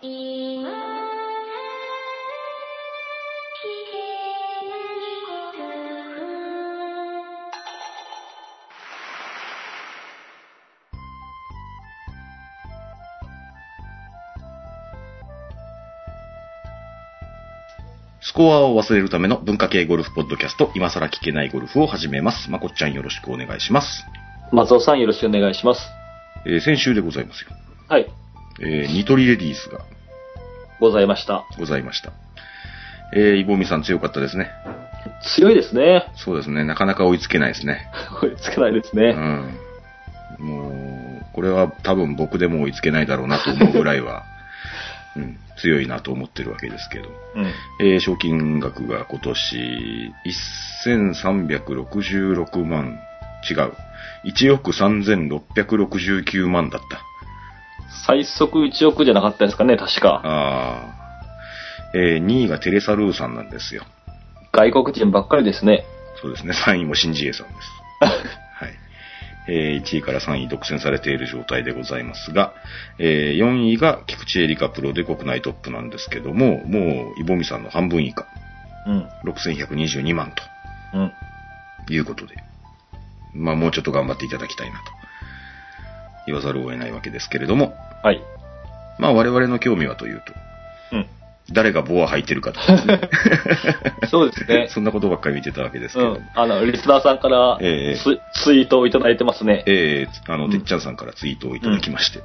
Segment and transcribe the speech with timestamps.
[0.00, 0.04] ス
[18.32, 22.52] コアを忘れるための文化系ゴルフポッドキャスト、今更聞けないゴルフを始めます。
[22.52, 24.04] まこっちゃんよろしくお願いします。
[24.52, 25.80] 松尾さんよろしくお願いします。
[26.46, 27.50] えー先週でございますよ。
[28.60, 28.72] はい。
[28.72, 29.80] えーニトリレディースが
[30.80, 31.44] ございました。
[31.58, 32.12] ございました。
[33.14, 34.50] えー、イボミさん強かったですね。
[35.36, 36.10] 強いですね。
[36.16, 36.64] そうですね。
[36.64, 37.88] なかなか追いつけないですね。
[38.22, 39.12] 追いつけないですうね。
[39.12, 39.58] ん。
[40.38, 40.68] も
[41.22, 44.24] う、これは多分僕でも追いつけないだろうなと思うぐらいは、
[45.16, 47.08] うん、強いなと思ってるわけですけど。
[47.34, 47.46] うん。
[47.80, 50.12] えー賞金額が今年、
[50.84, 52.98] 1366万、
[53.48, 53.72] 違う。
[54.26, 57.07] 1億3669万だった。
[58.06, 60.20] 最速1億じゃなかったですかね、確か。
[60.24, 63.84] あーえー2位がテレサ・ルーさんなんですよ。
[64.52, 65.84] 外国人ばっかりですね。
[66.20, 66.52] そうですね。
[66.52, 67.58] 3位もシンジエさんです。
[68.00, 68.74] はい。
[69.48, 72.52] えー1位から3位独占されている状態でございますが、
[72.98, 78.26] えー4位が菊池エリカプロで国内トップなんですけども、もう、イボミさんの半分以下、
[78.86, 79.08] うん。
[79.24, 80.42] 6122万と。
[80.94, 81.12] うん。
[81.90, 82.34] いうことで、
[83.34, 84.97] まあもうちょっと頑張っていただきたいなと
[86.28, 88.22] 言わざるを得ないわけですけれども、はい。
[88.98, 91.06] まあ我々の興味はというと、うん。
[91.52, 93.08] 誰がボア履いてるかとか
[94.08, 94.68] そうですね。
[94.72, 96.28] そんなことばっかり見てたわけですけど、うん。
[96.34, 99.62] あの、リスナーさんからツ,、ええツイートをいただいてますね。
[99.66, 102.20] えー、あの、うんてっちゃんさんからツイートをいただきまして、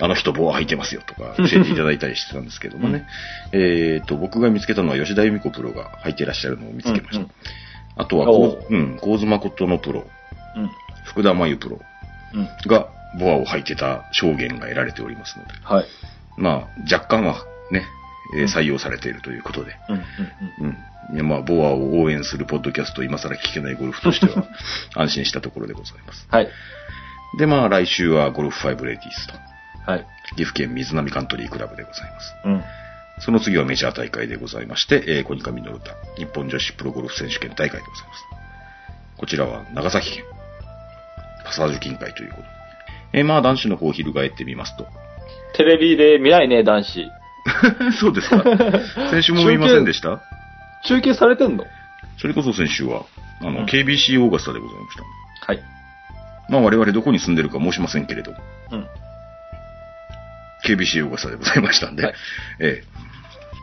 [0.00, 3.06] あの人ボア履いてますよとか教えていただいたりしてたんですけどもね、
[3.52, 7.18] えーと、僕が見つけたのは吉田由美子プロが履いてらっしゃるのを見つけました。
[7.18, 7.30] うんうん
[7.98, 10.06] あとはこう、うん、神津誠のプロ、
[10.56, 10.70] うん。
[11.04, 11.80] 福田真由プロ
[12.34, 12.48] うん。
[12.70, 15.86] がボアを履いてた証言が得られておりますので、はい。
[16.36, 17.84] まあ、若干はね、
[18.36, 19.96] えー採用されているということで、うん。
[19.96, 20.68] うん。
[20.68, 20.76] うん。
[21.14, 24.44] いやまあ、ボアを応援するポッドキャスト、今更聞けないゴルフとしては、
[24.94, 26.26] 安心したところでございます。
[26.30, 26.48] はい。
[27.38, 29.34] で、まあ、来週はゴルフ5レディースと、
[29.90, 30.06] はい。
[30.30, 32.34] 岐阜県水波カントリークラブでございます。
[32.44, 32.64] うん。
[33.20, 38.24] その次はメジャー大会でございまして、えー、コニカミノルタ、日本女子プロゴルフ選手権大会でございます。
[39.16, 40.24] こちらは長崎県、
[41.44, 42.57] パサージュ近海ということで。
[43.12, 44.86] えーまあ、男子の方を翻ってみますと、
[45.54, 47.06] テレビで見ないね、男子。
[47.98, 48.42] そうですか。
[49.10, 50.20] 先週も言いませんでした？
[50.84, 51.64] 中継されてんの？
[52.18, 53.04] それこそ先週は、
[53.40, 55.02] あの、うん KBC オーガスタでございました。
[55.46, 55.62] はい。
[56.50, 58.38] まあ我々どこに住んでるか申しませんけれども、
[58.72, 58.86] うん。
[60.66, 62.14] KBC オーガスタでございましたんで、はい
[62.60, 62.82] え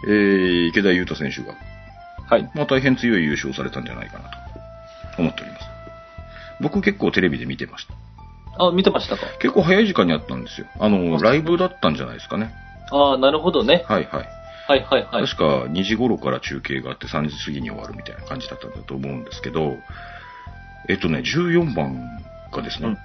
[0.07, 1.53] ええー池田優太選手が、
[2.29, 2.49] はい。
[2.55, 4.29] まあ大変強い優勝されたんじゃないかな
[5.15, 5.65] と思っております。
[6.61, 7.93] 僕結構テレビで見てました。
[8.57, 10.67] あ、見てましたか結構早い時間にあったんですよ。
[10.79, 12.53] あの、ライブだったんじゃないですかね。
[12.91, 13.83] ああ、なるほどね。
[13.87, 14.29] はいはい。
[14.67, 15.27] はいはいはい。
[15.27, 19.77] 確か2時頃から中継があって3時過ぎに終わるみたいな感じだったんだと思うんですけど、
[20.89, 22.19] えっとね、14番
[22.51, 22.97] がですね、うん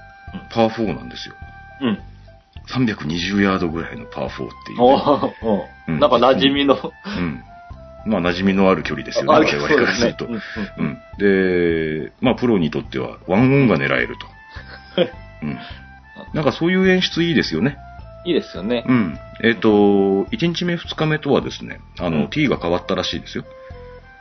[0.48, 1.34] パー4なんですよ。
[1.80, 1.98] うん。
[2.72, 6.76] 320ヤードぐらいのパー4っていうね、なんか馴染みの。
[6.76, 7.42] うん。
[8.06, 10.24] まあ、馴染みのある距離ですよね、あ我々からすると。
[10.26, 12.06] そうですねうんうん。
[12.06, 14.16] で、まあ、プロにとっては、ワンオンが狙える
[14.96, 15.02] と。
[15.42, 15.58] うん。
[16.34, 17.78] なんかそういう演出いいですよね。
[18.24, 18.84] いいですよね。
[18.86, 19.18] うん。
[19.42, 23.44] えっ、と、1日目、2日目とはですね、あの、うん T が変わったらしいですよ。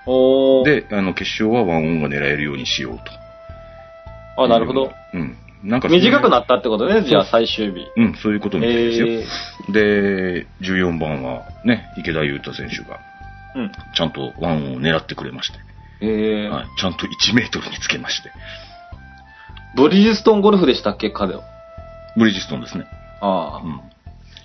[0.06, 0.66] おー。
[0.66, 4.44] で、あの、決勝はワンオンが狙えるようにしようと。
[4.44, 4.92] あ、なるほど。。
[5.14, 5.38] うん。
[5.64, 7.86] なんか短くなったってことね、じゃあ最終日。
[7.98, 9.08] うん、そういうことみたいですよ。
[9.08, 13.72] えで、14番はね、池田優太選手が、ー、うん。
[13.94, 15.60] ちゃんとワンを狙ってくれまして、
[16.02, 18.32] えーはい、ちゃんと1メートルにつけまして、
[19.76, 21.44] ブリヂストンゴルフでしたっけ、彼は？
[22.18, 22.86] ブリヂストンですね。
[23.22, 23.82] ああ、うん。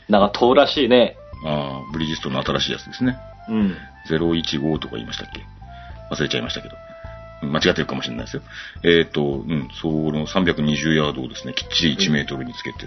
[0.09, 1.17] なんか遠らしいね。
[1.47, 3.17] ああ、ブリヂストンの新しいやつですね。
[3.49, 3.77] うん。
[4.11, 5.41] 015とか言いましたっけ？
[6.15, 6.77] 忘れちゃいましたけど。
[7.43, 8.43] うん間違ってるかもしれないですよ。
[8.85, 12.87] えっ、と、うん、その320ヤードをですね、きっちり1メートルにつけて、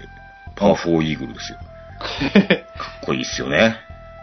[0.56, 1.58] パー4イーグルですよ。
[2.76, 3.76] かっこいいっすよね。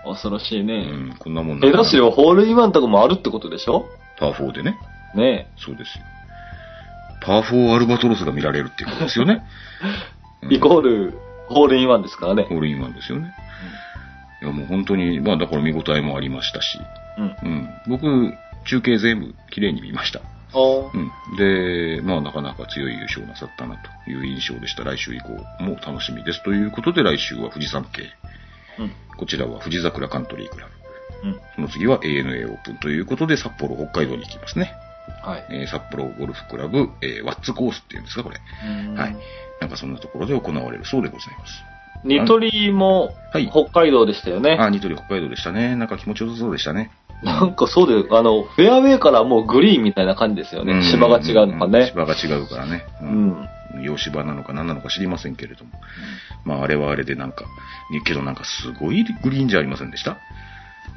[0.04, 0.84] 恐ろしいうね。
[0.84, 3.86] ん、こんなもん下手すよ、ホールインワンとかもあるってことでしょ？
[4.20, 4.78] パー4でね。
[5.16, 6.04] ねそうですよ。
[7.22, 9.44] パー4アルバトロスが見られるっていうことですよね。
[10.44, 10.48] え。
[10.56, 11.14] イコール、
[11.48, 12.44] ホールインワンですからね。
[12.44, 13.34] ホールインワンですよね。
[14.42, 16.80] いやもう本当に、まあだから見応えもありましたし、
[17.18, 17.36] うん。
[17.42, 17.70] うん。
[17.88, 18.34] 僕、
[18.66, 20.22] 中継全部綺麗に見ました。
[20.94, 21.12] うん。
[21.38, 24.84] で、まあなかなか強い優勝なさったなという印象でした。
[24.84, 25.30] 来週以降
[25.64, 26.44] も楽しみです。
[26.44, 28.04] ということで来週は富士山系。
[28.80, 28.92] うん。
[29.18, 30.68] こちらは富士桜カントリークラ
[31.24, 31.30] ブ。
[31.30, 31.40] うん。
[31.56, 34.74] その次は ANA オープンということで札幌、北海道に行きますね。
[35.24, 35.46] はい。
[35.50, 38.38] えー札幌ゴルフクラブ、えーワッツコースっていうんですか、これ。
[38.96, 39.16] はい。
[39.62, 41.54] なんかそんなところで行われるそうでございます。
[42.04, 43.50] ニトリもはい。
[43.50, 44.58] 北海道でしたよね。
[44.60, 45.76] あ、ニトリ北海道でしたね。
[45.76, 46.92] なんか気持ちよさそうでしたね。
[47.24, 50.84] なんかそうで、あの、フェアウェイからもうグリーンみたいな感じですよね。
[50.92, 51.88] 芝が違うのかんね。
[51.88, 52.84] 芝が違うからね。
[53.02, 53.50] ううんん。
[53.82, 55.72] 洋芝なのか何なのか知りませんけれども。
[56.44, 57.46] まあ、あれはあれでなんか、
[58.06, 60.18] けどなんかすごいグリーンじゃありませんでした？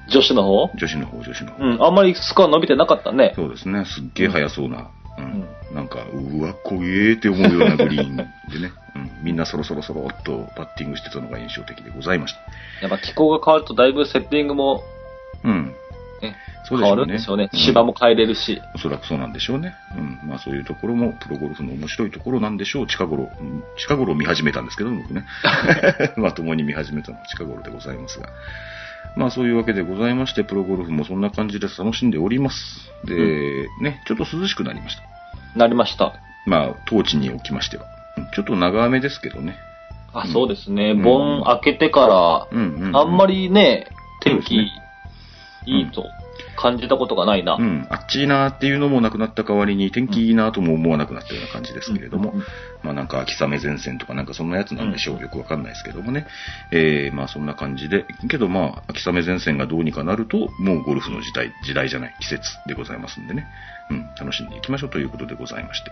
[0.08, 0.70] 女子の方？
[0.76, 1.64] 女子の方、女子の方。
[1.64, 1.82] うん。
[1.82, 3.32] あんまりスコア伸びてなかったね。
[3.36, 3.84] そうですね。
[3.84, 4.90] すっげえ速そうな。
[5.18, 5.44] うん。
[5.70, 8.72] うなんか、うわ、怖えって思うようなグリーンでね。
[8.94, 9.10] うん。
[9.22, 12.40] みんなそろそろそろっとパッティングしてたのが印象的でございました。
[12.82, 14.82] やっぱ気候が変わるとだいぶセッティングも、
[15.44, 15.74] うん。
[16.22, 17.50] ね、そうでしょうね変わるんでしょうね。
[17.52, 18.60] うん芝も変えれるし。
[18.74, 19.74] おそらくそうなんでしょうね。
[19.96, 20.28] うん。
[20.28, 22.86] まあそういうところもプロゴルフの面白いところなんでしょう。
[22.86, 25.24] 近頃、うん近頃見始めたんですけど、僕ね。
[26.16, 28.28] まともに見始めたのは近頃でございますが。
[29.16, 32.56] まあそういうわけでございまして、プロゴルフもそんな感じで楽しんでおります。
[33.04, 35.02] で、ね、ちょっと涼しくなりました。
[35.58, 36.14] なりました。
[36.46, 37.84] まあ、当地におきましては。
[38.16, 39.56] うんちょっと長雨ですけどね。
[40.12, 40.92] あ、うんそうですね。
[40.96, 42.92] うん盆開けてかうんうん、うん。
[42.92, 43.86] ら、あんまりね、
[44.22, 46.04] 天気いいと
[46.56, 47.54] 感じたことがないな。
[47.54, 52.42] うん、あっちいなっていうのもなくなった代わりに、天気いいなとも思わなくなったような感じですけれども、うん
[52.82, 55.20] まあなんか秋雨前線とかなんかそんなやつなんでしょう。
[55.20, 56.26] よくわかんないですけどもね。
[56.72, 63.46] えー、まあそんな感じで、けどまあ秋雨前線がどうにかなると、もうゴルフの時代、時代じゃない、季節でございますんでね。
[63.90, 65.90] うん、楽しんでいきましょうということでございまして。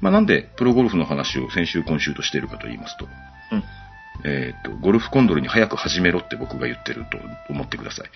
[0.00, 3.08] まあなんで、プロゴルフの話を先週今週としているかと言いますと、
[3.52, 3.64] うん
[4.24, 7.18] えっ、と、ゴルフコンドルに早く始めろって僕が言ってると
[7.52, 8.10] 思ってください。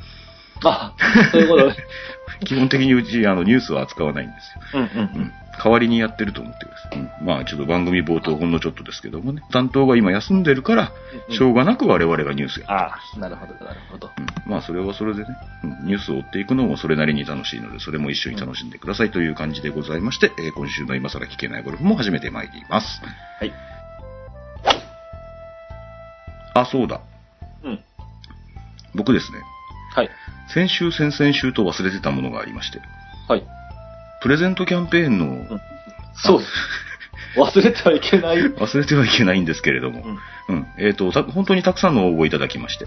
[0.64, 0.94] あ、
[1.32, 1.76] そういうことね。
[2.44, 4.80] 基本的にうち、あの、ニュースは扱わないんですよ。
[4.80, 5.32] うんうんうん。
[5.62, 6.98] 代わりにやってると思ってください。
[6.98, 9.42] うんまあ、ちょっと番組冒頭ほんのちょっとですけどもね。
[9.50, 10.92] 担当が今休んでるから、
[11.28, 14.10] うんしょうがなく我々がニュースやってああ、なるほど、なるほど。
[14.16, 15.28] うんまあ、それはそれでね、
[15.64, 23.02] うんニュースを追っていくのもそれなりに楽しいので、それも一緒に楽しんでくださいという感じでございまして、えー今週の今更聞けないゴルフも始めてまいります。
[23.38, 23.71] はい。
[26.54, 27.00] あ、そうだ。
[27.64, 27.80] うん。
[28.94, 29.38] 僕ですね、
[29.94, 30.10] はい。
[30.52, 32.80] 先週、先々週と忘れてたものがありまして、
[33.28, 33.44] はい。
[34.22, 35.60] プレゼントキャンペーンの、ん
[36.14, 36.52] そうです。
[37.36, 38.38] 忘れてはいけない。
[38.38, 38.54] うん。
[38.56, 40.04] 忘れてはいけないんですけれども、
[40.48, 40.66] うん。
[40.78, 42.86] えっ、と、た本当にたくさんの応募いただきまして、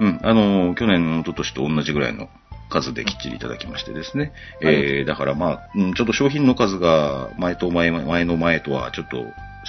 [0.00, 0.08] うん。
[0.08, 0.20] うん。
[0.22, 2.28] あのー去年、一昨年と同じぐらいの
[2.68, 4.32] 数できっちりいただきましてですね。
[4.62, 9.24] はいえー、だからまあ、うん、ちょっと商品の数が前と前、前の前とはちょっと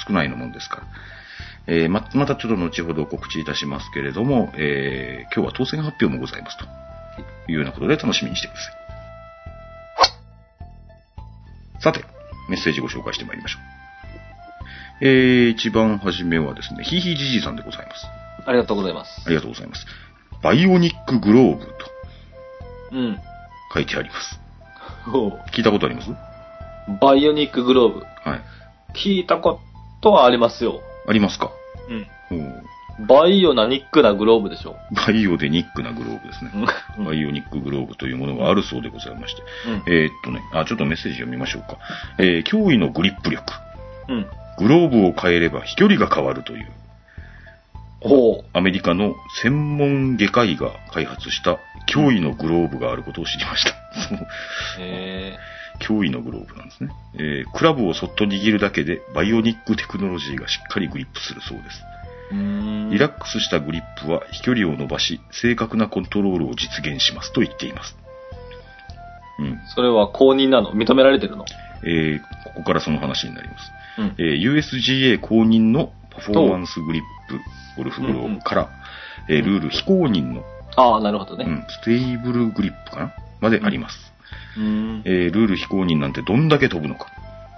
[0.08, 0.84] 少ないのもんですから。
[1.68, 6.66] えー、ま、またちょっと後ほど告知いたしますけれども、えー、今日は当選発表もございますと
[7.52, 8.74] いうようなことで楽しみにしてください。
[11.80, 12.06] さて、
[12.50, 15.06] メッセージご紹介してまいりましょう。
[15.06, 18.08] えー、一番初めはですね、ひいひいじじいさんでございます。
[18.46, 19.22] ありがとうございます。
[19.26, 19.86] ありがとうございます。
[20.42, 21.72] バイオニックグローブと
[22.94, 23.20] うん。
[23.74, 24.40] 書いてあります。
[25.14, 26.10] おう聞いたことあります？
[27.02, 28.00] バイオニックグローブ。
[28.00, 28.42] はい。
[28.96, 29.60] 聞いたこ
[30.02, 30.82] とはありますよ。
[31.08, 31.52] ありますか？
[32.30, 33.08] うん。
[33.08, 34.76] バイオなニックなグローブでしょ。
[34.92, 36.52] バイオでニックなグローブですね。
[36.98, 37.06] うん。
[37.06, 39.42] バイオニックグローブというものがあるそうでございまして。
[39.68, 39.94] うん。
[39.94, 41.78] えーっとね、あ、ちょっとメッセージ読みましょうか。
[42.18, 43.54] えー、驚異のグリップ力。
[44.10, 44.26] うん。
[44.58, 46.68] グローブを変えれば飛距離が変わるという、
[48.02, 48.46] ほう。
[48.54, 53.70] アメリカの専門外科医が開発した驚異のグローブがあることを知りました。
[54.10, 54.28] そう
[54.80, 55.38] へ
[55.80, 56.92] 驚異のグローブなんですね。
[57.16, 61.82] えークラブをそっと握るだけでバイオニックテクノロジーがしっかりグリップするそうです。
[62.30, 67.98] リラックスしたグリップは飛距離を伸ばし、正確なコントロールを実現しますと言っています。
[69.40, 69.60] うん。
[69.76, 70.74] それは公認なの？
[70.74, 71.46] 認められてるの？
[71.84, 73.72] えーここからその話になります。
[74.00, 74.16] うん。
[74.18, 77.40] えー USGA 公認のパフォーマンスグリップ
[77.78, 78.70] ゴルフグローブから、
[79.30, 80.44] えールール非公認の、
[80.76, 81.46] ああ、なるほどね。
[81.48, 83.14] うん、 StableGrip かな？
[83.40, 84.12] まであります。
[84.58, 85.02] うーん。
[85.06, 87.08] えールール非公認なんてどんだけ飛ぶのか。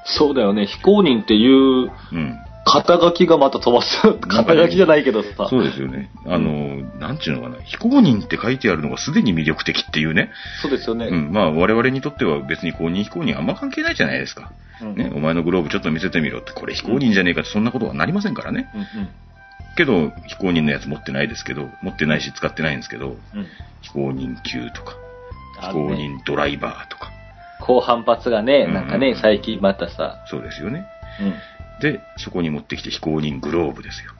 [0.06, 0.66] そうだよね。
[0.66, 2.40] 非公認っていううん。
[2.66, 4.00] 肩書きがまた飛ばす。
[4.28, 5.48] 肩書きじゃないけどさ。
[5.50, 6.12] そうですよね。
[6.28, 7.56] あの、なんちゅうのかな。
[7.64, 10.32] 非公認って書いてあるのがすでに魅力的っていうね。
[10.62, 11.08] そうですよね。
[11.08, 11.32] うん。
[11.32, 14.52] まあ、我々にとっては別に公認非公認あんま関係ないじゃないですか。
[14.82, 15.12] うんね。
[15.14, 18.70] お前のグローブちょっと見せてみろって、これ非公認じゃねえかってそんなことはなりませんからね。
[18.76, 19.08] うん
[19.78, 23.40] けど、非公認のやつ持ってないですけど、持ってないし使ってないんですけど、うん。
[23.40, 23.48] うん。
[23.82, 24.94] 非公認級とか、
[25.60, 27.12] 公認ドライバーとか、
[27.62, 30.24] 高反発がね、うんなんかね、最近またさ。
[30.28, 30.86] そうですよね。
[31.22, 31.34] うん。
[31.82, 34.12] で、そこに持ってきて非公認グローブですよ。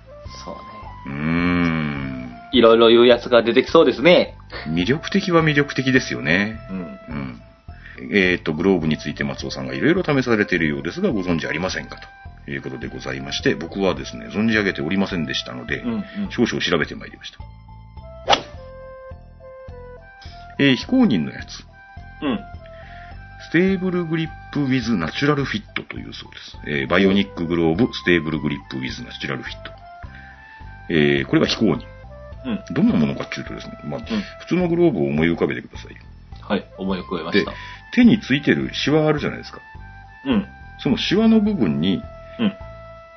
[0.46, 0.62] そうね。
[1.08, 2.36] うーん。
[2.52, 4.36] いろいろ言うやつが出てきそうですね。
[4.68, 6.60] 魅力的は魅力的ですよね。
[6.70, 6.80] うん。
[6.80, 8.16] うん。
[8.16, 11.98] えっ、と、グローブについて松尾さんがいろいろ試されているようですが、ご存知ありませんか？
[12.46, 15.92] ということでございまして、僕はですね、存じ上げておりませんでしたので、うん。
[15.92, 16.04] うん。
[16.30, 17.40] 少々調べてまいりました。
[20.60, 21.64] えー非公認のやつ。
[22.22, 22.40] うん。
[23.50, 26.58] ステーブルグリップ with ナチュラルフィットというそうです。
[26.68, 29.72] えーバイオニックグローブステーブルグリップ with ナチュラルフィット。
[30.90, 31.82] えーこれは非公認。
[32.46, 32.64] うん。
[32.74, 35.98] どんなものかっていうとですね、まあ、普通のグローブを思い浮かべてくださいよ。
[36.42, 36.66] はい。
[36.78, 37.54] 思い浮かべました。、
[37.94, 39.60] 手についてるシワあるじゃないですか。
[40.26, 40.46] うん。
[40.82, 42.02] そのシワの部分に
[42.40, 42.54] うん。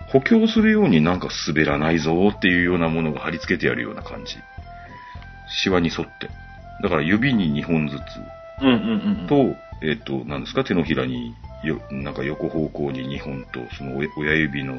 [0.08, 4.36] 補強するようになんか滑らないぞっていうようなものが貼り付けてあるような感じ。
[5.48, 6.28] シワに沿って。
[6.80, 8.00] だから指に2本ずつ
[8.62, 9.26] うんうんうん。
[9.26, 14.74] と、えっ、と、何ですか、手のひらによ、なんか横方向に2本と、その親親指の、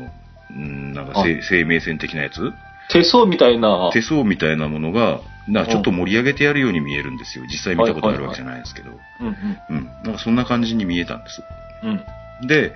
[0.56, 2.54] んなんかあ生生命線的なやつ？
[2.90, 3.92] 手相みたいな。
[3.94, 7.46] 手相みたいなものが、なちょっと盛り上げてやるように見えるんですよ。
[7.46, 8.92] 実際見たことあるわけじゃないですけど。
[9.20, 9.78] うんうん。
[9.78, 9.86] うん。
[10.04, 11.42] なんかそんな感じに見えたんです。
[12.42, 12.48] うん。
[12.48, 12.74] で、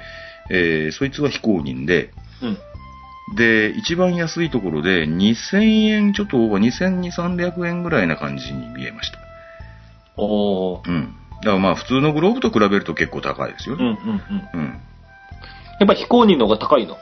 [0.50, 2.58] えーそいつは非公認で、うん。
[3.36, 9.20] で、一番安いところで2000円ちょっとオーバー、2200、300円ぐらいな感じに見えました。
[10.16, 10.90] おー。
[10.90, 11.16] うん。
[11.42, 14.00] だからまあ普通のグローブと比べると結構高いですようんうんね。
[14.54, 14.60] うん。
[14.60, 14.66] うん。
[15.80, 16.98] やっぱ非公認の方が高いの？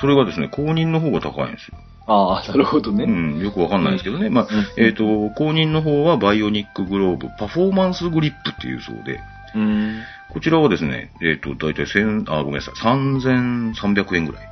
[0.00, 1.78] それがですね、公認の方が高いんですよ。
[2.06, 3.04] ああ、なるほどね。
[3.04, 4.30] うん、よくわかんないですけどね。
[4.30, 4.44] まあ、
[4.78, 9.20] うんえっ、と、公認の方はバイオニックグローブ、パフォーマンスグリップっていうそうで、
[9.54, 10.00] うん。
[10.28, 14.47] ここちらはですね、えっ、と、だいたい千、あ、ごめんなさい、3300円ぐらい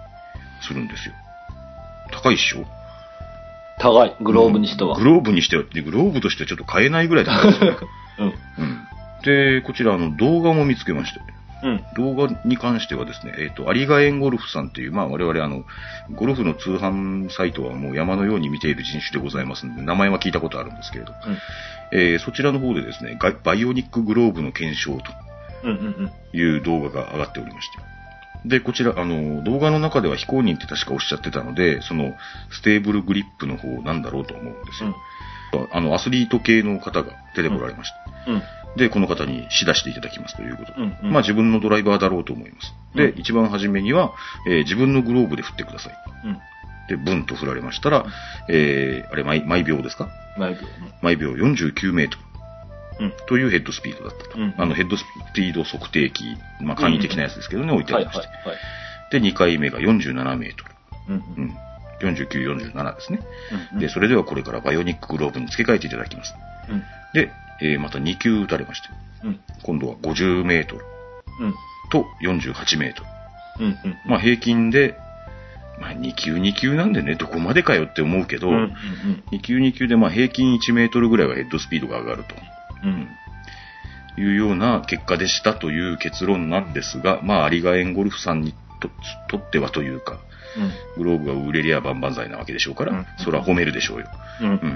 [0.62, 1.14] するんですよ。
[2.12, 2.64] 高いっしょ？
[3.78, 4.16] 高い。
[4.20, 4.96] グローブにしては。
[4.98, 7.78] グローブにしては、でグローブとしてはちょっと買えないぐらい高いですよ。
[8.18, 8.26] うん。
[8.26, 8.34] うん。
[9.22, 11.20] で、こちら、あの、動画も見つけました。
[11.66, 11.82] うん。
[11.96, 15.64] 動画に関してはですね、えっ、と、有賀園ゴルフさんっていう、まあ我々あの、
[16.14, 21.12] ゴルフの通販サイトはもう山のように見ている人種でございますので、名前は聞いたことあるんですけれど、
[21.92, 25.02] えーそちらの方でですね、バイオニックグローブの検証と
[25.64, 26.38] うんうんうん。
[26.38, 27.78] いう動画が上がっておりまして。
[28.48, 32.14] で、こちら、あの、動画の中では非公認って確かおっしゃってたので、その、
[32.50, 34.94] StableGrip の方なんだろうと思うんですよ。
[35.72, 37.90] あの、アスリート系の方が出てこられまし
[38.26, 38.30] た。
[38.30, 38.42] うん。
[38.76, 40.78] で、この方に試打していただきますということで。
[40.78, 42.74] うんうんまあ自分のドライバーだろうと思います。
[42.94, 44.12] で、うん一番初めには、
[44.48, 45.94] えー自分のグローブで振ってください。
[46.26, 46.38] うん。
[46.88, 48.04] で、ブンと振られましたら、
[48.50, 50.08] えーあれ毎、毎秒ですか？
[50.36, 50.60] 毎秒。
[51.00, 52.22] 毎秒49メートル
[52.98, 53.12] うん。
[53.26, 54.38] というヘッドスピードだったと。
[54.38, 58.48] うんあの、ヘッドスピード測定器、まあ簡易的なやつですけどね、置いてあはいはいりまして。
[58.48, 59.20] はい。
[59.20, 60.64] で、2回目が47メート
[61.08, 61.42] うんル。
[61.42, 61.56] うん。
[62.00, 63.20] 49、47ですね。
[63.72, 63.78] うん。
[63.80, 66.34] で、それではこれからバイオニックグローブに付け替えていただきます。
[66.70, 66.82] うん。
[67.14, 67.30] で、
[67.62, 68.88] えーまた2球打たれまして、
[69.24, 69.40] うん。
[69.62, 70.84] 今度は50メートル
[71.40, 71.54] うん。
[71.90, 73.02] と48メート
[73.58, 73.66] ル。
[73.66, 73.78] うん。
[73.84, 73.96] うん。
[74.06, 74.94] まあ平均で、
[75.80, 78.54] まあ2級2級なんでね、どこまでかよって思うけど、うん。
[78.56, 78.72] うん。
[79.32, 82.24] 2級2級でまあ平均1メートルぐらいはヘッドスピードが上がる
[82.86, 83.08] うん。
[84.14, 88.88] というような結果でしたという結論なんですが、まあ有賀園ゴルフさんにと
[89.28, 90.18] とってはというか、
[90.96, 94.06] グローブが売れりゃ万々歳なわけでしょうから、うんそれは褒めるでしょうよ。
[94.40, 94.48] うん。
[94.54, 94.60] う。
[94.62, 94.66] う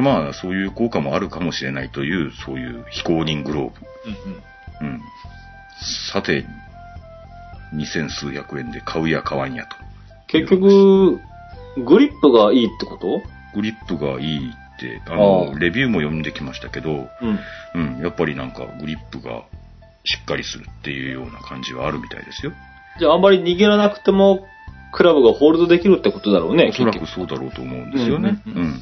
[0.00, 3.86] んまあそういう効果もあるかもしれないという、そういう非公認グローブ。
[4.80, 4.88] うん。
[4.88, 5.00] うん。
[6.10, 6.46] さて、
[7.74, 9.76] 二千数百円で買うや買わんやと。
[10.28, 11.20] 結局、
[11.84, 13.22] グリップがいいってこと？
[13.54, 14.54] グリップがいい
[15.08, 17.38] ああの、あレビューも読んできましたけど、うん。
[17.74, 19.44] うん、やっぱりなんかグリップが
[20.04, 22.52] しっかりするっていうような感じはあるみたいですよ。
[22.98, 24.46] じゃああんまり握らなくても、
[24.92, 26.68] クラブがホールドできるってことだろうね。
[26.70, 28.42] おそらく結そうだろうと思うんですよね。
[28.46, 28.80] うんううんん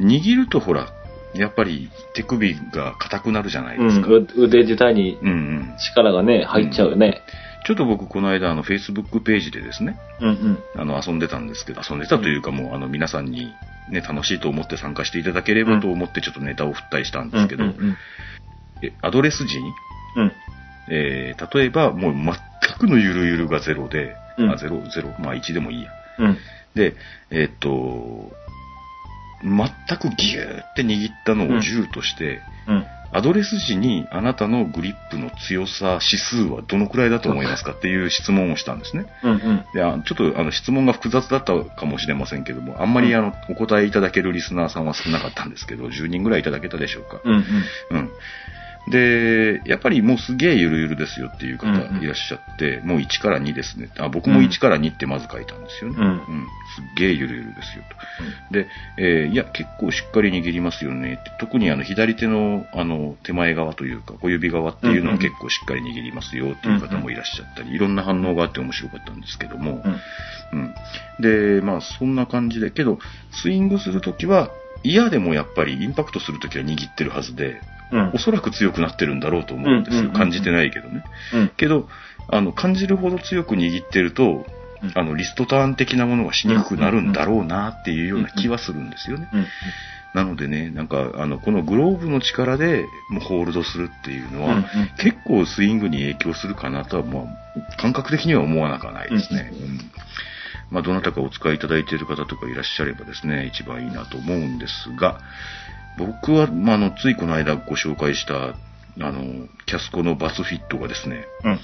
[0.00, 0.86] 握るとほら、
[1.34, 4.06] やっぱり手首が硬くなるじゃない局ですか。
[4.08, 4.14] うん。
[4.14, 5.74] う腕自体にうんうん。
[5.92, 7.22] 力がね、入っちゃうよね。
[7.68, 10.58] ちょっと僕この間あの Facebook ページでですね、うんうん。
[10.74, 13.52] あの遊んでたんですけど、遊んでたというかもうあの皆さんに
[13.90, 17.96] ね、楽しいと思って参加していただければと思ってちょっとネタを振ったりしたんですけど、うんうん
[18.82, 19.70] えアドレス時に、
[20.16, 20.32] うん。
[20.90, 25.90] えー例えばもう全くのゆるゆるがゼロで、うんあ、ゼロ、ゼロ、まあ1でもいいや。
[26.20, 26.38] うん。
[26.74, 26.94] で、
[27.30, 28.32] えーっと、
[29.42, 32.86] 全くギューって握ったのを10として、うん。
[33.12, 39.06] アドレス時にあなたのグリップの強さ指数はどのくらいだと思いますかっていう質問をしたんですね。
[39.22, 39.64] うんうん。
[39.72, 47.20] であちょっとあの質問が複雑だったかもしれませんけども、あんまりあのお答えいただけるリスナーさんは少なかったんですけど、10人ぐらいいただけたでしょうか。
[47.24, 47.42] うんうん。
[47.90, 48.10] うん。
[48.90, 53.90] で、やっぱりもうすげえゆるゆるですよっていう方うんうんいらっしゃって、もう1から2ですね。
[53.98, 55.96] あ僕も1から2ってまず書いたんですよね。
[55.98, 56.18] うん
[56.76, 57.84] すっげえゆるゆるですよ
[58.50, 58.54] と。
[58.54, 58.68] で、
[58.98, 61.32] えーいや、結構しっかり握りますよねって。
[61.40, 70.00] 特にあの左手のあの手前側というか、小指側っていうのは結構しっかり握りますよっていう方もいらっしゃったり、いろんな反応があって面白かったんですけども、うん。
[70.52, 70.74] うん。
[71.20, 72.98] で、まあそんな感じで、けど、
[73.32, 74.50] スイングするときは、
[74.84, 77.60] 嫌でもやっぱりインパクトするときは握ってるはずで、
[77.92, 78.18] うんお。
[78.18, 80.00] そらく強くなってるんだろうと思うんですよ。
[80.00, 81.04] うんうんうんうん感じてないけどね。
[81.34, 81.48] うん。
[81.56, 81.88] けど、
[82.28, 84.44] あの、感じるほど強く握ってると、
[84.82, 89.28] うんあの、リストターン的なものがしにくくなるんだろうなっていうような気はするんですよね。
[89.32, 89.46] うん。
[90.14, 94.64] なのでね、なんか、あの、このグローブの力でもうホールドするっていうのは、うんうん
[94.98, 99.50] 結構スイングに影響するかなとは、まあ、感覚的には思わなくはないですね。
[99.52, 99.78] うん
[100.70, 105.20] まあ、どなたかお使いいただいている方とかいらっしゃればですね、一番いいなと思うんですが、
[105.98, 111.60] 僕は、まあ、あの、ついこの間ご紹介した、あの、キャスコのバスフィットがですね、うん。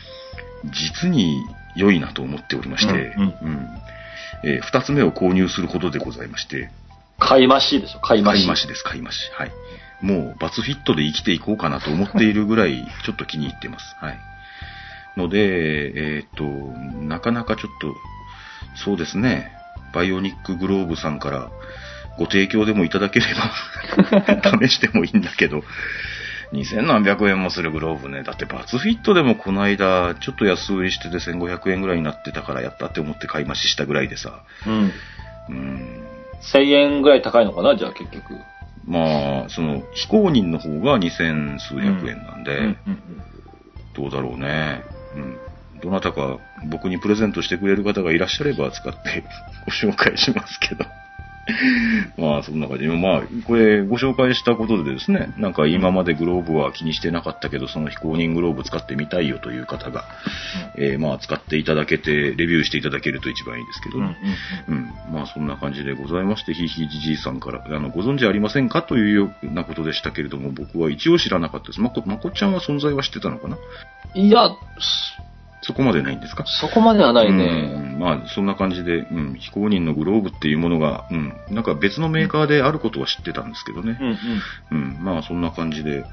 [0.70, 1.42] 実に
[1.76, 3.68] 良いなと思っておりまして、うんうん
[4.44, 6.70] えー二つ目を購入するほどでございまして、
[7.18, 8.34] 買い増しでしょ、買い増し。
[8.34, 9.30] 買い増しです、買い増し。
[9.32, 9.52] はい。
[10.02, 13.96] もう、バツフィットで生きていこうかなと思っているぐらい、ちょっと気に入ってます。
[14.00, 14.18] はい。
[15.16, 15.38] ので、
[16.18, 16.44] えーっと、
[17.00, 17.94] なかなかちょっと、
[18.84, 19.52] そうですね、
[19.94, 21.50] バイオニックグローブさんから
[22.18, 25.62] ご提供でもいただければ、 試してもいいんだけど、
[26.52, 28.22] 2000何百円もするグローブね。
[28.22, 34.42] だってバツフィットでもこの間、ちょっと安売りしてて1500円ぐらいになってたからやったって思って買い増ししたぐらいでさ。
[34.66, 34.92] うん。
[35.48, 36.04] うん。
[36.42, 38.34] 1000円ぐらい高いのかな、じゃあ結局。
[38.86, 43.00] まあ、その、非公認の方が2000数百円なんで、うんうん
[43.96, 44.82] どうだろうね。
[45.14, 45.38] うん。
[45.80, 49.22] どなたか僕にプレゼントしてくれる方がいらっしゃれば使って
[49.66, 50.84] ご紹介しますけど。
[52.16, 60.04] まあ、そんな感じで、まあ、これご紹介したことでですね、なんか今までグローブは気にしてなかったけど、その非公認グローブ使ってみたいよという方が、
[60.78, 64.04] えーまあ、使っていただけて、レビューしていただけると一番いいですけどうん。
[64.04, 64.16] うんね。
[64.68, 64.88] うん。
[65.12, 68.82] まあそんな感じでございまして、ひいひいじじいさんから、あの、ご存知ありませんか？
[68.82, 71.80] というようなことでしたけれども、僕は一応知らなかったです。
[71.80, 73.58] まこ、まこちゃんは存在は知ってたのかな？
[74.14, 74.22] うん。
[74.22, 74.48] いや、
[75.66, 76.44] そこまでないんですか？
[76.46, 77.44] そこまではないね。
[77.44, 84.04] うんまあ、そんな感じで、うん、非公認のグローブっていうものが、うん、なんか別のメーカーであることは知ってたんですけどねう。
[84.04, 84.84] んうん。
[84.96, 86.04] うん、まあそんな感じで、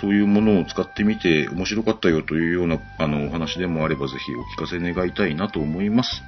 [0.00, 6.22] そういうものを使ってみて面白かったよというようなあのお話でもあればぜひお聞かせ願いたいなと思います。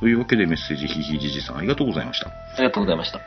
[0.00, 2.28] というわけでメッセージひひじじさんありがとうございました。
[2.28, 3.20] ありがとうございました。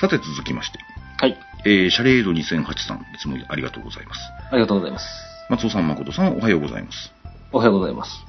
[0.00, 0.78] さて続きまして、
[1.18, 1.36] はい。
[1.66, 4.20] えー、シャレード2008さん、いつもありがとうございます。
[4.50, 5.29] ありがとうございます。
[5.50, 7.12] 松尾さん、誠さん、おはようございます。
[7.50, 8.24] おはようございます。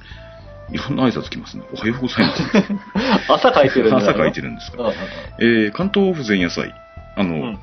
[0.72, 1.62] いろんな挨拶来ますね。
[1.72, 2.42] おはようございます。
[3.32, 4.78] 朝書いてるんだよ朝書いてるんですか。
[5.38, 6.74] えー、関東府前夜祭、
[7.14, 7.58] あの、うん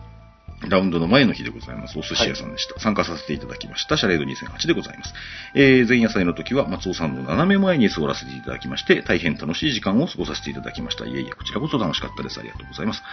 [0.67, 1.97] ラウンドの前の日でございます。
[1.97, 2.79] お寿司屋さんでした。
[2.79, 3.95] 参加させていただきました。
[3.95, 5.13] シャレード2008でございます。
[5.55, 11.05] えー、前夜祭の時は松尾さんの斜め前に座らせていただきまして、大変楽しい時間を過ごさせていただきました。
[11.05, 12.39] いえいえ、こちらこそ楽しかったです。
[12.39, 13.03] ありがとうございます。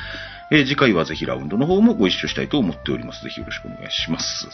[0.51, 3.23] えー、次回はぜひラウンドの方もご一緒したいと思っております。
[3.23, 4.49] ぜひよろしくお願いします。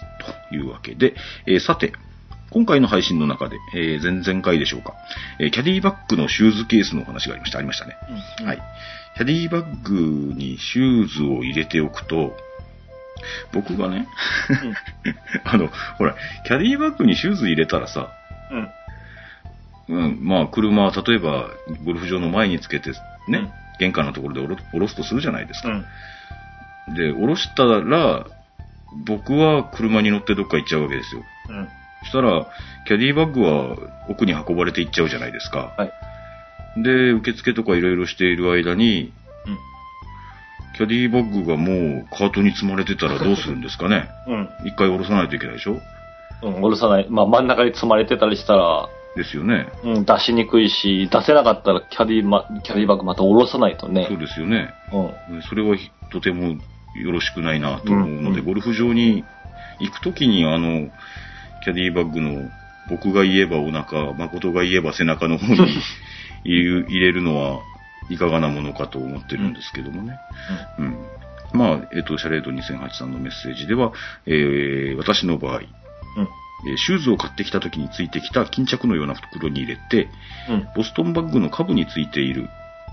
[0.50, 1.14] というわけで、
[1.46, 1.92] えー、さて、
[2.50, 4.92] 今回の配信の中で、えー、前々回でしょうか、
[5.40, 7.58] えー、キャディバッグのシューズケースのお話がありました。
[7.58, 7.96] ありましたね。
[8.40, 8.58] うんはい。
[9.16, 12.36] キャディバッグにシューズを入れておくと、
[13.52, 14.06] 僕がね、
[15.44, 16.14] あの、ほら、
[16.46, 18.10] キャディバッグにシューズ入れたらさ、
[19.88, 20.02] うん。
[20.04, 21.50] うん、まあ、車、例えば、
[21.84, 22.92] ゴルフ場の前につけて、
[23.28, 25.68] ね、玄関のところで下ろすとするじゃないですか。
[25.68, 25.72] う
[26.92, 26.94] ん。
[26.94, 28.26] で、下ろしたら、
[29.06, 31.22] 僕は車に乗ってどっか行っちゃうわけですよ。
[31.48, 31.68] うん。
[32.02, 32.46] そしたら、
[32.86, 33.76] キャディバッグは
[34.08, 35.74] 奥に運ばれていっちゃうじゃないですか。
[35.76, 35.92] はい。
[36.82, 39.12] で、受付とかいろいろしている間に、うん。
[40.82, 44.48] キャディバッグがもうカートに積まれてたらどうするんですかねうん。
[44.64, 45.78] 一回下ろさないといけないでしょ
[46.42, 46.54] うん。
[46.54, 47.06] 下ろさない。
[47.08, 49.68] まあ、真ん中に積まれてたりしたら、ですよね。
[49.84, 54.18] うん、出しにくいし、出せなかったらキャディま、キャディバッグまた下ろさないとねそう。
[54.18, 54.74] ですよね。
[55.30, 55.42] うん。
[55.42, 55.76] それは
[56.10, 56.56] とても
[56.96, 59.24] よろしくないなと思うので、うんゴルフ場に
[59.78, 60.90] 行くときにあの、
[61.62, 62.50] キャディバッグの
[62.88, 65.68] 僕が言えばお腹、誠が言えば背中の方に
[66.44, 67.60] 入れるのは
[68.10, 70.18] いかがなものかと思ってるんですけどもね。
[70.78, 70.96] うん。
[71.52, 73.92] まあ、えっと、シャレード2008さんのメッセージでは、
[74.26, 75.62] えー、私の場合、うん。
[75.62, 80.08] えーシューズを買ってきた時についてきた巾着のような袋に入れて、
[80.48, 80.68] うん。
[80.76, 82.48] ボストンバッグの下部についている、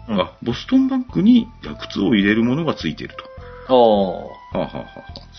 [0.08, 0.20] うん。
[0.20, 1.48] あ、ボストンバッグに
[1.90, 3.30] 靴を入れるものがついていると。
[3.70, 4.88] はあ、はあはあはあ、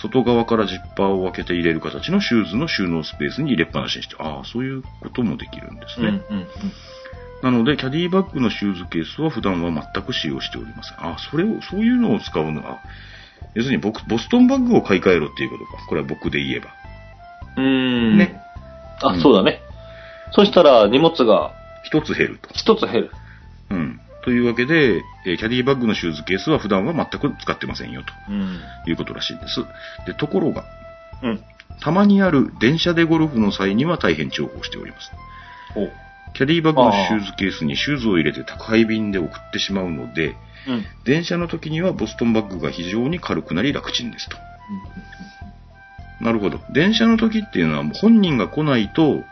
[0.00, 6.06] 外側からジッパーを開けて入れる形のシューズの収納スペースに入れっぱなしにして、ああ、そういうこともできるんですうん。
[6.06, 6.18] うね。
[6.18, 6.20] ん。
[6.20, 6.46] うん。
[7.42, 10.98] なので、キャディバッグのシューズケースは普段は全く使用しておりません。
[10.98, 12.78] ああ、それを、そういうのを使うのは、
[13.54, 15.86] 要するに僕、ボストンバッグを買い替えろっていうことか。
[15.88, 16.68] これは僕で言えば。
[17.56, 18.18] うーん。
[18.18, 18.40] ね。
[19.02, 19.60] あ、うんそうだね。
[20.32, 21.52] そしたら荷物が
[21.84, 22.50] 一つ減ると。
[22.52, 23.10] 一つ減る。
[23.70, 24.00] うん。
[24.22, 28.60] というわけで、えーキャディバッグのシューズケースは普段は全く使ってませんよ、うん。
[28.84, 29.64] ということらしいんです。
[30.06, 30.64] で、ところが、
[31.22, 31.40] うん。
[31.80, 35.10] たまにある電車でゴルフの際には大変重宝しております。
[36.30, 40.36] おキャディバッグのシューズケースにシューズを入れて宅配便で送ってしまうので、
[40.68, 40.84] うん。
[41.04, 44.36] 電車の時にはボストンバッグが非常に軽くなり楽ちんですと。
[46.20, 46.60] なるほど。
[46.72, 49.22] 電車の時っていうのは本人が来ないと、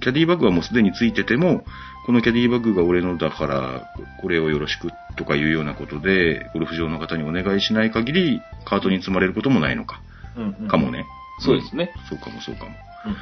[0.00, 1.64] キャディバッグはもうすでについてても、
[2.06, 10.00] このキャディバッグが俺のだから、これをよろしくとかいうようなことで、ゴルフ場の方にお願いしない限り、カートに積まれることもないのか。
[10.36, 11.04] うんうんかもね。
[11.40, 11.92] そうですね。
[11.94, 12.70] うんそうかもそうかも。
[13.06, 13.16] うん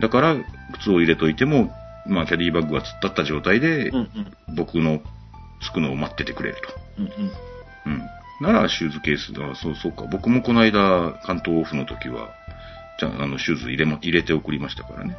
[0.00, 0.36] だから、
[0.72, 1.72] 靴を入れといても、
[2.06, 4.56] まあ、キャディバッグが突っ立った状態で、うんうん。
[4.56, 5.00] 僕の
[5.62, 6.74] つくのを待っててくれると。
[6.98, 7.92] うんうん。
[7.92, 8.02] うん。
[8.40, 9.54] なら、シューズケースだ。
[9.54, 10.04] そうそうか。
[10.10, 12.30] 僕もこの間、関東オフの時は、
[12.98, 15.16] じゃあ、あの、シューズ入れも、入れて送りましたからね。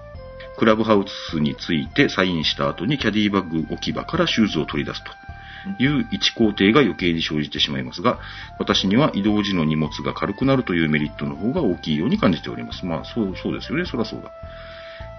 [0.57, 5.11] クラブハウスについてサインした後にキャディバッグ置き場からシューズを取り出すと
[5.83, 8.19] いう一工程が余計に生じてしまいますが、
[8.59, 12.85] 私には移動時の荷物が軽くなるというメリットの方が大きいように感じております。
[12.85, 13.85] まあ、そう、そうですよね。
[13.85, 14.31] そらそうだ。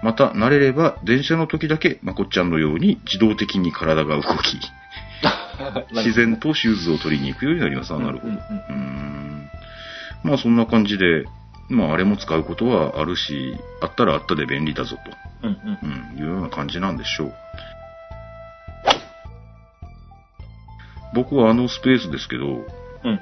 [0.03, 4.59] また、慣れれば、電車の時だけ、まこっちゃんのように自動的に体が動き、
[5.91, 7.93] 自然とシューズを取りに行くようになります。
[7.93, 8.33] あ、なるほど。
[8.33, 9.49] うんうんうーん。
[10.23, 11.25] まあそんな感じで、
[11.69, 14.97] まああれも使うことはあるし、あったらあったで便利だぞ
[15.43, 15.77] うんうん。
[15.77, 17.33] と、うん、いうような感じなんでしょう。
[21.13, 23.19] 僕はあのスペースですけど、うん。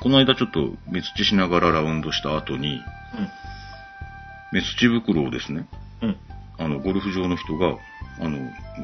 [0.00, 2.80] この間ちょっと目土しながらラウンドした後に、
[4.52, 5.66] 目土袋をですね、
[6.02, 6.08] うん。
[6.08, 6.16] うん。
[6.58, 7.76] あの、ゴルフ場の人が、
[8.20, 8.38] あの、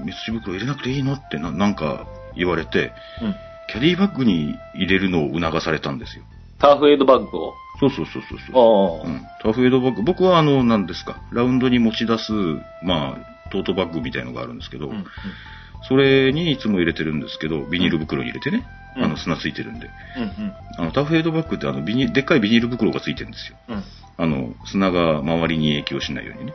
[0.04, 1.14] 目土袋入れなくていいの？
[1.14, 3.34] ってななんか言われて、うん。
[3.70, 6.24] キャディバッグに入れるのを促されたんですよ。
[6.58, 7.54] ターフエイドバッグを？
[7.80, 9.08] そうそうそうそうそう。
[9.08, 9.22] うん。
[9.42, 10.02] タフエイドバッグ。
[10.02, 12.32] 僕はあの、何ですか、ラウンドに持ち出す、
[12.82, 15.06] まあ、トートバッグみたいのがあるんですけど、うんうん。
[15.88, 18.64] それにいつも入れてるんですけど、ビニール袋に入れてね、
[18.96, 19.88] うんあの、砂ついてるんで。
[20.16, 20.54] うんうん。
[20.78, 23.56] あの、タフエイドバッグってあの、ビニでっかいビニール袋がついてるんですよ。
[23.68, 23.84] うん。
[24.16, 26.54] あの、砂が周りに影響しないようにね。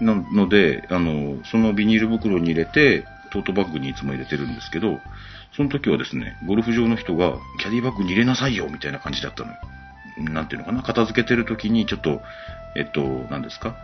[0.00, 0.06] うん。
[0.06, 4.98] なので、あの、そのビニール袋に入れて、トートバッグにいつも入れてるんですけど、
[5.56, 9.58] その時はですね、ゴルフ場の人が、キャディバッグに入れなさいよみたいな感じだったのよ。
[10.18, 12.20] なんていうのかな、片付けてる時に、ちょっと、
[12.76, 13.76] えっと、何ですか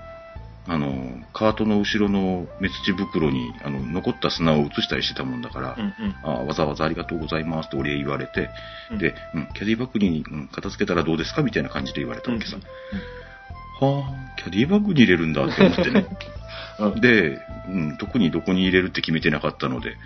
[0.68, 6.16] あの、カートの後ろの目土袋に、あの、残った砂を移したりしてたもんだから、うんうん。
[6.22, 8.48] あわざわざありがとうございますってお礼言われて、
[8.92, 12.56] うんで、うん、キャディバッグに、うん、片付けたらどうですかみたいな感じで言われたわけさ。
[13.80, 14.04] は
[14.36, 16.06] あ、キャディバッグに入れるんだって思ってね。
[16.78, 17.00] うん。
[17.00, 19.96] で、うん、特にどこに入れるって決めてなかったので、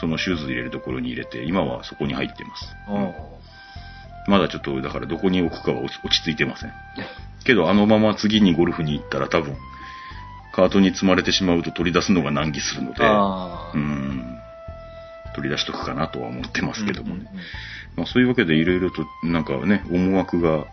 [0.00, 2.74] そのシューズ入れるところに入れて、今はそこに入ってます。
[2.88, 3.04] うん。
[3.04, 3.12] うん
[4.28, 6.72] まだちょっと、だからどこに置くかは落ち着いてません。
[7.44, 9.56] けど、あのまま次にゴルフに行ったら多分、
[10.54, 12.98] カートに積まれてしまうと取り出すのが難儀するので、
[15.34, 17.14] 取り出しとくかなとは思ってますけどもね。
[17.14, 17.42] うんうんうん
[17.96, 20.66] まあ、そういうわけでいろいろと、なんかね、思惑が、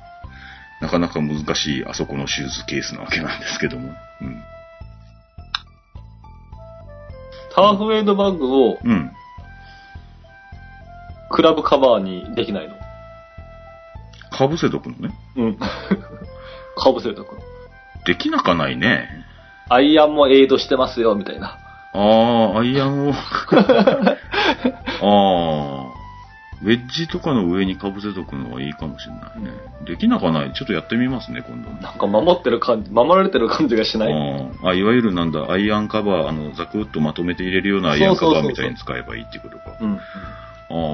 [0.82, 3.89] なかなか難しいあそこのシューズケースなわけなんですけども。
[4.22, 4.42] うん。
[7.54, 9.12] ターフエイドバッグをうん。
[11.30, 12.76] クラブカバーにできないの？
[14.32, 15.13] かぶせとくのね。
[15.36, 15.58] うん。
[16.78, 17.42] かぶせとくの。
[18.06, 19.18] できなかないね。
[19.69, 21.58] アイアンもエイドしてますよ、みたいな。
[21.93, 21.99] あ
[22.55, 23.13] あ、アイアンを。
[25.01, 25.99] ああ。
[26.62, 29.51] ウェッジとかの上にかぶせとくのはいいかもしれないね。
[29.88, 30.51] できなかない。
[30.53, 31.79] ちょっとやってみますね、今度ね。
[31.82, 34.13] なんか守ってる感じ、守られてる感じがしない。
[34.63, 39.77] あいわゆるなんだ、アイアンカバー、あの、ザクッとまとめて入れるようなアイアンカバーみたいに使えばいいってことか。
[39.79, 39.93] うん。
[39.95, 39.99] あ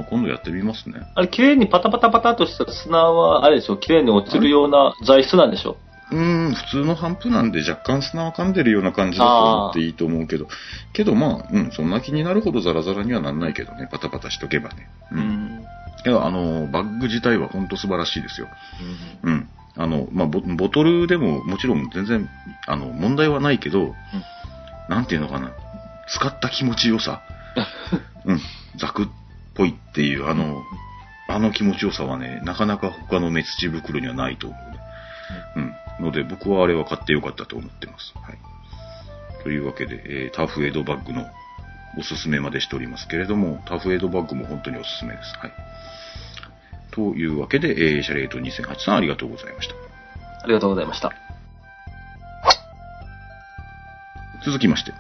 [0.02, 1.00] あ、今度やってみますね。
[1.16, 5.78] あれ、綺麗にパタパタパタっとした砂は、あれでしょ綺麗に落ちるような材質なんでしょ？
[6.12, 10.48] うーん、普通の反布なんで若干砂を噛んでるような感じだと思っていいと思うけど、
[10.94, 14.88] けどまあ、うん、そんな気になるほどザラザラにはなんないけどね、パタパタしとけばね。
[15.12, 15.16] う。
[15.16, 15.66] うんん。
[16.06, 18.48] いや、あの、バッグ自体は本当素晴らしいですよ。
[19.24, 19.50] うん。
[19.76, 22.30] あの、まあボ、ボトルでももちろん全然、
[22.68, 23.96] あの、問題はないけど、
[24.88, 25.52] なんていうのかな、
[26.08, 27.22] 使った気持ちよさ。
[28.26, 28.42] うん、
[28.76, 29.08] ザクっ
[29.56, 30.62] ぽいっていう、あの、
[31.28, 34.80] あの気持ちよさはね、なかなか他の目土袋にはないと思うね。
[35.56, 35.74] うん。
[36.00, 38.14] ので、僕はあれは買ってよかったと思ってます。
[38.16, 38.38] はい。
[39.44, 41.26] というわけで、えーターフエイドバッグの
[41.98, 45.38] おすすめまでしておりますけれども、ターフエイドバッグも本当におすすめです。
[45.40, 45.52] はい。
[46.92, 49.76] というわけで、えーシャレート2008さんありがとうございました。
[50.44, 51.12] ありがとうございました。
[54.46, 54.94] 続きまして、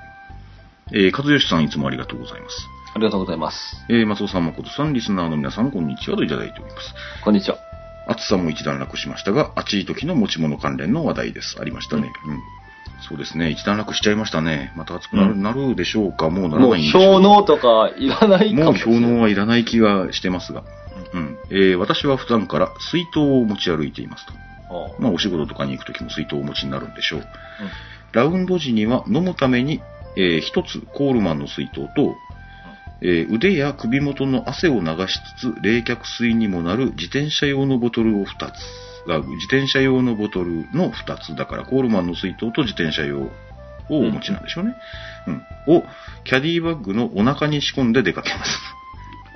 [0.92, 2.68] えー、和義さんいつもありがとうございます。
[2.96, 3.58] ありがとうございます。
[3.90, 6.94] えー、松尾さん、誠さん、リスナーの皆さん、こんにちはといただいております。
[7.24, 7.75] こんにちは。
[8.08, 11.58] 暑さも一段落しましたが、暑い時の持ち物関連の話題です。
[11.60, 12.12] ありましたね。
[12.28, 12.40] うん。
[13.08, 13.50] そうですね。
[13.50, 14.72] 一段落しちゃいましたね。
[14.76, 19.02] また暑くなる,、うんなるでしょうかもうならもうないんでしょう氷のとかいらないかもうもしれない。
[19.02, 20.64] 氷のはいらない気がしてますが。
[21.14, 21.38] うん。
[21.50, 24.34] えー、私は普段から水筒を持ち歩いていますと。
[24.68, 27.28] ああまあ、お仕事とかに行くときも水筒をお持ちになるんでしょう。
[28.14, 29.82] ラウンド時には飲むために、
[30.18, 32.16] えー一つコールマンの水筒と、
[33.02, 38.54] えー腕や首元の汗を流しつつ冷却水にもなる自転車用のボトルを2つ。
[39.08, 41.36] あ自転車用のボトルの2つ。
[41.36, 43.32] だからコールマンの水筒と自転車用を
[43.90, 44.76] お持ちなんでしょうね。
[45.28, 45.76] うん。
[45.76, 45.84] を、
[46.24, 48.52] キャディバッグのお腹に仕込んで出かけます。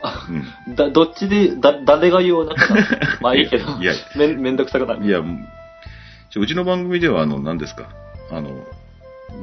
[0.02, 0.28] あ
[0.68, 0.76] うん。
[0.76, 2.56] だ、どっちで、だ、誰が言うなの？
[3.22, 3.66] まあいいけど。
[3.80, 5.06] いやめん、めんどくさくなる。
[5.06, 7.90] いや、うちの番組では、あの、何ですか？
[8.32, 8.64] あの、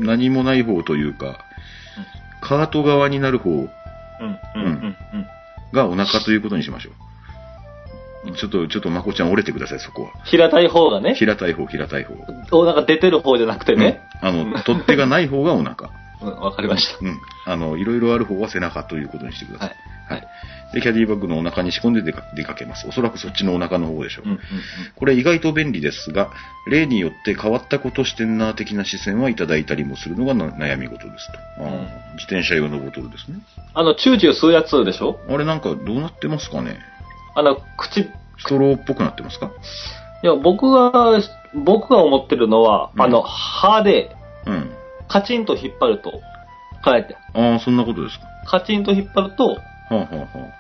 [0.01, 1.39] 何もない方というか、
[2.41, 3.69] カート側になる方
[4.21, 5.27] うん、うん、うん、うん。
[5.73, 6.95] がお腹ということにしましょう。
[8.35, 10.11] ちょっと、ちょっとまこちゃん折れてください、そこは。
[10.25, 12.15] 平たい方がね、平たい方、平たい方。
[12.53, 14.01] お腹出てる方じゃなくてね。
[14.23, 15.91] うんあの、取っ手がない方がお腹。
[16.23, 16.99] うん、わかりました。
[17.01, 17.19] うん。
[17.45, 19.69] あの、いろいろある方は背中ということにしてください。
[19.69, 19.79] はい。
[20.09, 20.29] はい。
[20.73, 22.87] で、キャディバッグのお腹に仕込んで出か出かけます。
[22.89, 24.25] おそらくそっちのお腹の方でしょう。
[24.27, 24.41] うん、うん、
[24.95, 26.31] これ意外と便利ですが、
[26.71, 31.39] 例によって変わったことしてんな的な視線はいただいたりもするのがな悩み事ですと。
[32.15, 33.39] 自転車用のボトルですね。
[33.75, 35.19] あの、チューチュー吸うやつでしょ？
[35.29, 36.79] あれなんかどうなってますかね？
[37.35, 39.51] あの、口、いストローっぽくなってますか？
[40.23, 41.21] や、僕が、
[41.55, 44.15] 僕が思ってるのは、うんあの、歯で、
[44.47, 44.71] うん。
[45.09, 46.21] カチンと引っ張ると、こ
[46.91, 48.27] うやって、ああ、そんなことですか。
[48.47, 49.59] カチンと引っ張ると、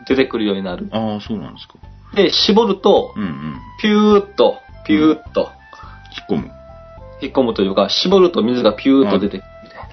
[0.06, 0.88] 出てくるようになる。
[0.92, 1.74] あ、ああ、そうなんですか。
[2.14, 3.56] で、絞るとう、んうん。
[3.80, 5.50] ピューッと、ピューッと、
[6.30, 6.50] 引っ込む。
[7.20, 9.88] 引っ込むというか、絞ると水がピューッと出てくるみたい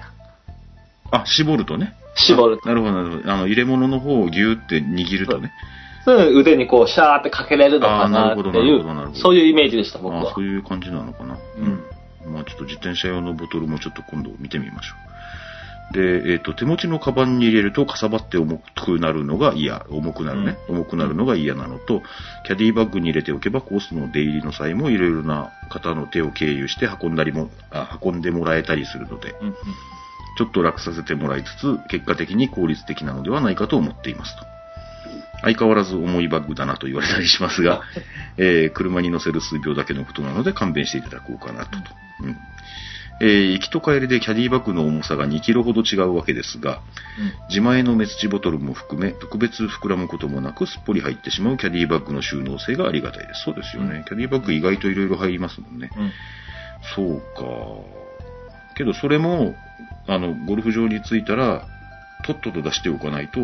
[1.12, 1.22] な。
[1.22, 1.94] あ、絞るとね。
[2.16, 2.68] 絞ると。
[2.68, 3.32] なるほど、なるほど。
[3.32, 5.52] あの、入れ物の方をギューって握るとね。
[6.06, 10.42] 腕にこう、シャーってかけれるのかななっていう、そういうイメージでした、僕はそ。
[10.42, 11.38] ういう感じなのかな。
[11.58, 11.60] う
[12.28, 12.32] ん。
[12.32, 15.14] まあちょっと自転車用のボトルもちょっと今度見てみましょう。
[15.92, 22.02] で、えっ、と、手持ちのカバンに入れるとかさばって重くなるのが嫌、重くなるね、重くなるのが嫌なのと、
[22.46, 29.54] キャディバッグに入れておけばコースの出入りの際もいろいろな方の手を経由して運んだりも、あ運んでもらえたりするので、うんうん。
[30.36, 34.44] ちょっと楽させてもらいつつ、結果的に効率的なのではないかと思っていますと。
[35.42, 37.82] 相変わらず重いバッグだなと言われたりしますが、
[38.38, 41.78] えー車に乗せる数秒だけのことなので勘弁していただこうかなと。
[42.22, 42.36] うん
[43.20, 46.80] えー行きと帰りでキャディバッグの重さが2キロほど違うわけですが、
[47.48, 53.44] 自前のメツチボトルも含め、特別膨らむこともなくすっぽり入ってしまうキャディバッグの収納性がありがたいです。
[53.44, 53.98] そうですよね。
[53.98, 55.90] うんキャディバッグ意外といろいろ入りますもんね。
[55.96, 56.12] うん
[56.94, 57.44] そうか。
[58.76, 59.54] けどそれも、
[60.06, 61.66] あの、ゴルフ場に着いたら、
[62.26, 63.40] とっとと出しておかないと、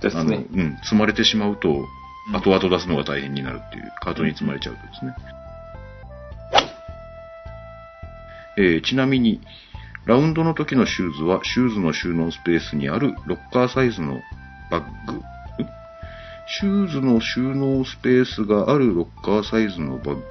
[0.00, 0.46] ですね。
[0.52, 1.84] うん、積まれてしまうと、うん
[2.32, 5.12] 後々出すのが大変になるっていう、カートに積まれちゃうとですね。
[8.58, 9.40] えーちなみに、
[10.04, 14.20] ラウンドの時のシューズは、シューズの収納スペースにあるロッカーサイズの
[14.70, 15.12] バッグ。
[15.14, 15.22] ん
[16.48, 20.22] シューズの収納スペースがあるロッカーサイズのバッグ。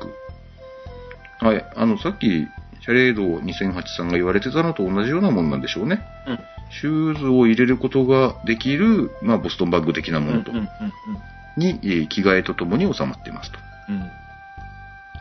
[1.39, 6.01] はい、あの、さっき、シャレード2008さんが言われてたのと同じようなもんなんでしょうね。
[6.27, 6.39] うん。
[6.71, 13.59] シューズを入れることができる、まあ、ボストンバッグ的なものと、に、えー着替えとともに収まっていますと。
[13.89, 14.20] うんうん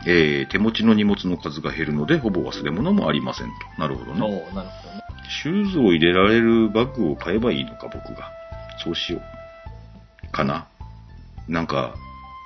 [0.07, 3.53] えー手持ちの荷物の数が減るので、ほぼ忘れ物もありませんと。
[3.81, 4.19] なるほどね。
[4.19, 5.01] ーなるほどね。
[5.29, 8.31] シューズを入れられるバッグを買えばいいのか、僕が。
[8.83, 10.31] そうしよう。
[10.31, 10.67] かな。
[11.47, 11.95] なんか、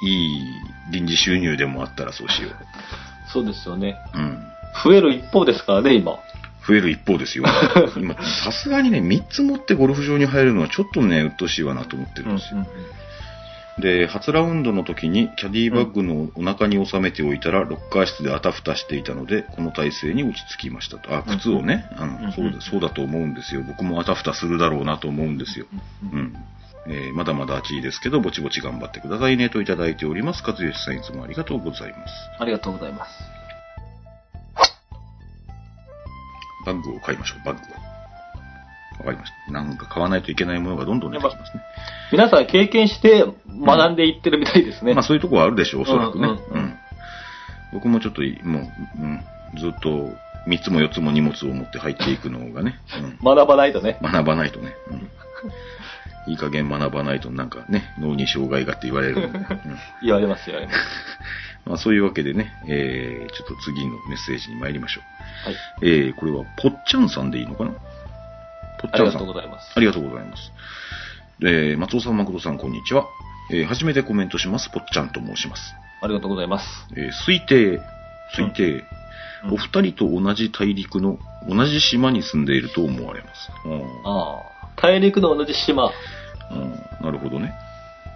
[0.04, 0.44] いい
[0.91, 2.50] 臨時収入でもあったらそうしよ
[3.32, 3.98] そうですよね。
[4.13, 4.18] う。
[4.18, 4.39] うん。
[4.84, 6.18] 増える一方ですからね、今。
[6.68, 7.46] 増える一方ですよ。
[7.98, 12.65] 今、さすがにね、3つ持ってゴルフ場に入るのはちょっとね、鬱陶しいわなと思ってるんですよ。
[13.80, 21.14] で、初ラウンドの時にキャディバッグのお腹に収めておいたら、ロッカー室であたふたしていたので、この体勢に落ち着きましたと。
[21.14, 23.64] あ、靴をね、あうんのそうだ、そうだと思うんですよ。
[23.64, 25.66] 僕もあたふたするだろうなと思うんですよ。
[26.04, 26.34] うん。
[26.88, 30.44] えーまだまだ暑いですけど、ぼちぼち頑張ってくださいねといただいております。
[30.46, 32.14] 和義さんいつもありがとうございます。
[32.40, 33.12] ありがとうございます。
[36.66, 37.94] バッグを買いましょう、バッグを。
[38.99, 39.51] わかりました。
[39.51, 41.63] なんか買わないといけないものがどんどん出てきますね。
[42.12, 44.93] 皆さん経験して学んでいってるみたいですね。
[44.93, 46.27] まあそういうところはあるでしょう、おそらくね。
[46.27, 46.75] ううんんうん
[47.73, 49.19] 僕もちょっとい、もう、うん、
[49.60, 49.89] ずっと
[50.47, 52.79] 3つも4つも荷物を持って入っていくのがね、
[53.21, 53.99] 学ばないとね。
[54.01, 55.10] うん、学ばないとね、うん
[56.27, 59.45] いい加減学ばないとなんかね、脳に障害がって言われるうん
[60.01, 60.79] 言われます、言われます。
[61.65, 65.49] まあそういうわけでね、えー、ちょっと次のメッセージに参りましょう。
[65.49, 65.58] はい。
[65.81, 67.73] えー、これは、ぽっちゃんさんでいいのかな？
[68.88, 69.19] ぽっありがちゃんさん。
[69.19, 69.71] とうございます。
[69.76, 70.52] ありがとうございます。
[71.41, 73.08] えー、松尾さん、誠さん、こんにちは。
[73.52, 74.69] えー、初めてコメントします。
[74.69, 75.62] ぽっちゃんと申します。
[76.02, 76.65] ありがとうございます。
[76.95, 77.82] えー推定、
[78.38, 78.84] 推定、うん
[79.52, 83.52] お二人と同じ大陸の同じ島に住んでいると思われます。
[83.63, 84.67] うんああ。
[84.76, 85.91] 大陸の同じ島。
[86.52, 87.54] うんなるほどね。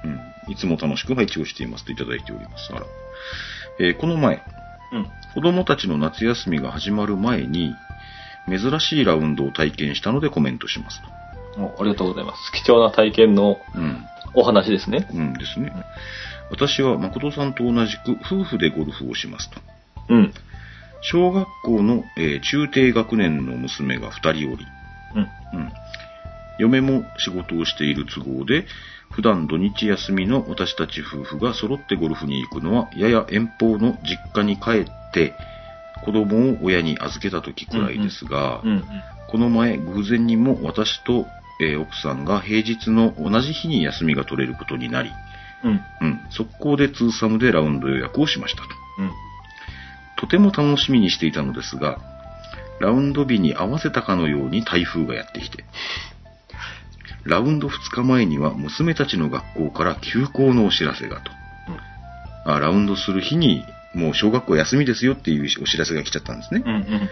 [0.03, 0.51] うん。
[0.51, 2.73] いつも楽しく配置をしていますといただいております。
[2.73, 2.85] あら。
[3.79, 4.41] えーこの前、
[4.91, 5.07] うん。
[5.35, 7.75] 子供たちの夏休みが始まる前に、
[8.49, 11.61] 珍しいラウンドを体験したのでコメントしますと。
[11.61, 12.51] おありがとうございます。
[12.51, 14.05] 貴重な体験のうん。
[14.33, 15.07] お話ですね。
[15.11, 15.73] うんですね。
[16.51, 19.59] 私は誠さんと同じく夫婦でゴルフをしますと。
[20.09, 20.33] うん。
[21.01, 24.65] 小学校の、えー中低学年の娘が2人おり、
[25.15, 25.59] うん。
[25.59, 25.71] うん。
[26.59, 28.65] 嫁も仕事をしている都合で、
[29.11, 35.33] 普段土日休みの私たち夫婦が揃ってゴルフに行くのは、やや遠方の実家に帰って、
[36.03, 38.83] 子供を親に預けた時くらいですが、うん。
[39.29, 41.25] この前、偶然にも私と、
[41.61, 45.11] えー奥さんが平日の同じ日に休みが取れることになり、
[45.63, 45.81] うん。
[46.01, 48.67] うん、速攻でツーサムでラウンド予約をしましたと。
[48.99, 49.11] うん。
[50.17, 51.99] とても楽しみにしていたのですが、
[52.79, 55.65] ラウンド日に合わせたかのように台風がやってきて、
[57.25, 61.31] ラウンド2日前には娘たちの学校から休校のお知らせがと。
[62.45, 66.61] あラウンドする日にもう小学校休みですよっていうお知らせが来ちゃったんですね。
[66.65, 66.73] うん。
[66.73, 67.09] うん。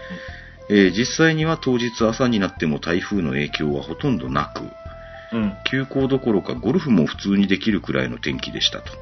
[0.70, 5.56] えー実際には当日朝になっても台風の影響はほとんどなく、うん。
[5.70, 8.92] 休校どころかゴルフも普通にできるくらいの天気でしたと。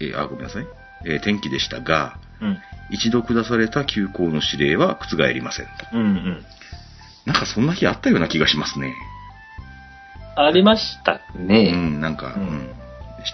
[0.00, 0.66] えーあ、ごめんなさい。
[1.06, 2.58] えー天気でしたが、うん。
[2.90, 5.72] 一度下された休校の指令は覆りませんと。
[5.92, 6.00] うん。
[6.00, 6.44] うん。
[7.26, 8.94] なんかそんな日あったような気がしますね。
[10.34, 11.72] ありましたうね。
[11.72, 12.74] ん、なんか、ううんん、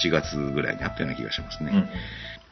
[0.04, 1.66] 7月ぐらいにあったような気がしますうん。
[1.66, 1.72] ね。
[1.74, 1.88] うん。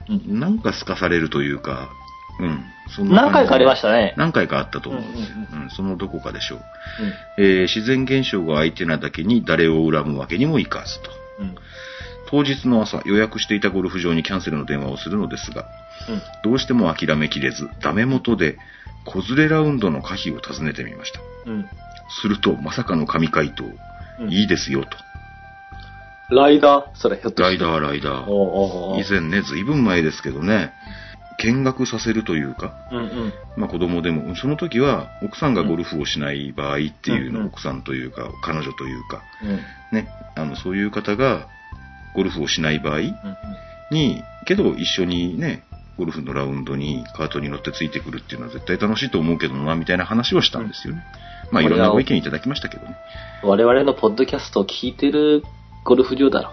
[0.08, 1.90] なんかすかされるというか、
[2.38, 2.64] うん、
[2.94, 4.14] そん何回かありましたね。
[4.16, 5.36] 何回かあったと思うんですよ。
[5.52, 6.60] うんうん、そのどこかでしょう。
[7.38, 11.10] えー自然現象が相手なだけに誰を恨むわけにもいかずと。
[11.40, 11.46] うん。
[11.48, 11.54] うん。
[12.28, 15.64] 当日の朝、予約していたゴルフ場にキャンセルの電話をするのですが、
[16.42, 18.58] どうしても諦めきれず、ダメ元で、
[19.04, 21.20] 子連れラウンドの可否を尋ねてみました。
[21.46, 21.66] うん。
[22.20, 24.96] すると、まさかの神回答、うんいいですよと。
[26.30, 26.96] ライダー？
[26.96, 27.42] それ、ひょっと。
[27.42, 28.24] ライダー、ライダー。
[28.24, 30.72] おうおうおう以前ね、ずいぶん前ですけどね、
[31.38, 33.32] 見学させるというか、うんうん。
[33.56, 39.96] まあ子供でも、その時は奥さんがゴルフをしない場合っていうのをうんうん奥さんというか、彼女というか、うん。
[39.96, 41.46] ね、あの、そういう方が
[42.14, 43.14] ゴルフをしない場合うん
[43.90, 45.62] に、けど一緒にね、
[45.96, 51.02] ゴルフのラウンドにカートに乗ってついてくるっていうのは絶対楽しいと思うけどな、みたいな話をしたんですよね。
[51.52, 52.96] まあいろんなご意見いただきましたけどね。
[53.42, 55.42] 我々のポッドキャストを聞いてる
[55.86, 56.52] ゴルフ場だろ。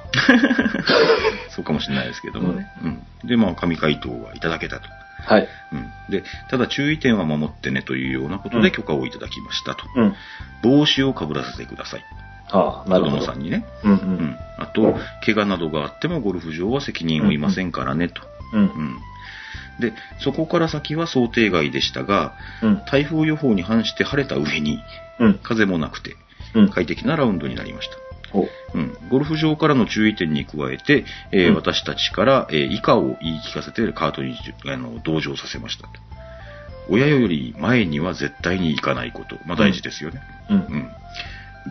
[1.50, 2.67] そうかもしれないですけどもね。
[2.84, 3.28] うん。
[3.28, 4.88] で、まあ神回答はいただけたと。
[5.26, 5.48] はい。
[5.72, 5.89] うん。
[6.10, 9.86] で、ただ注意点は守ってねというようなことで許可をいただきましたと。
[9.96, 10.15] うん。
[10.62, 12.06] 帽子をかぶらせてください。
[12.52, 13.22] ああ、なる子ほど。
[13.22, 13.65] 供さんにね。
[13.84, 13.96] うんう。
[13.96, 14.38] うんん。
[14.60, 18.22] あと、怪我などがあってもゴルフ場は責任を負いませんからねと。
[18.54, 18.65] うんう。
[18.65, 18.98] ん。
[19.80, 22.82] で、そこから先は想定外でしたが、うん。
[22.86, 24.80] 台風予報に反して晴れた上に、
[25.19, 25.39] うん。
[25.41, 26.15] 風もなくて、
[26.54, 26.69] うん。
[26.69, 27.96] 快適なラウンドになりました。
[28.34, 35.89] おうん、ゴルフ場からの注意点に加えて、えーうん私たちから、えー以下を言い聞かせてカートにあの同乗させましたと。
[36.89, 39.38] 親より前には絶対に行かないこと。
[39.46, 40.19] まあ大事ですよね。
[40.50, 40.60] うんう。
[40.60, 40.89] ん。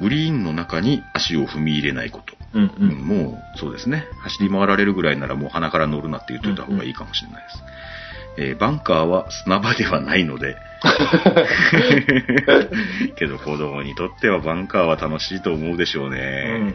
[0.01, 2.35] グリーンの中に足を踏み入れないこと。
[2.55, 2.63] うん。
[2.65, 2.95] ううんん。
[3.07, 4.07] もう、そうですね。
[4.23, 7.57] 走り回られるぐらいならもう鼻から乗るなって言っといた方がいいかもしれないです。
[8.39, 10.57] えーバンカーは砂場ではないので、
[13.17, 16.75] けど子供にとってはバンカーは楽しいと思うでしょうね。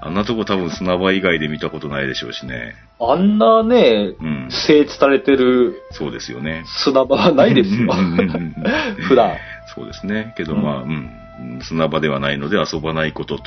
[0.00, 2.76] あんなとこ多分砂場以外で見たことないでしょうしね。
[3.00, 4.48] あんなね、うん。
[4.50, 6.62] 整地されてるそうですよね。
[6.66, 8.54] 砂場はないですようんうんうんうん。
[9.02, 9.36] 普段。
[9.74, 10.34] そうですね。
[10.36, 11.10] けどうんまあ、うん。
[11.62, 13.42] 砂場ではないので遊ばないことと。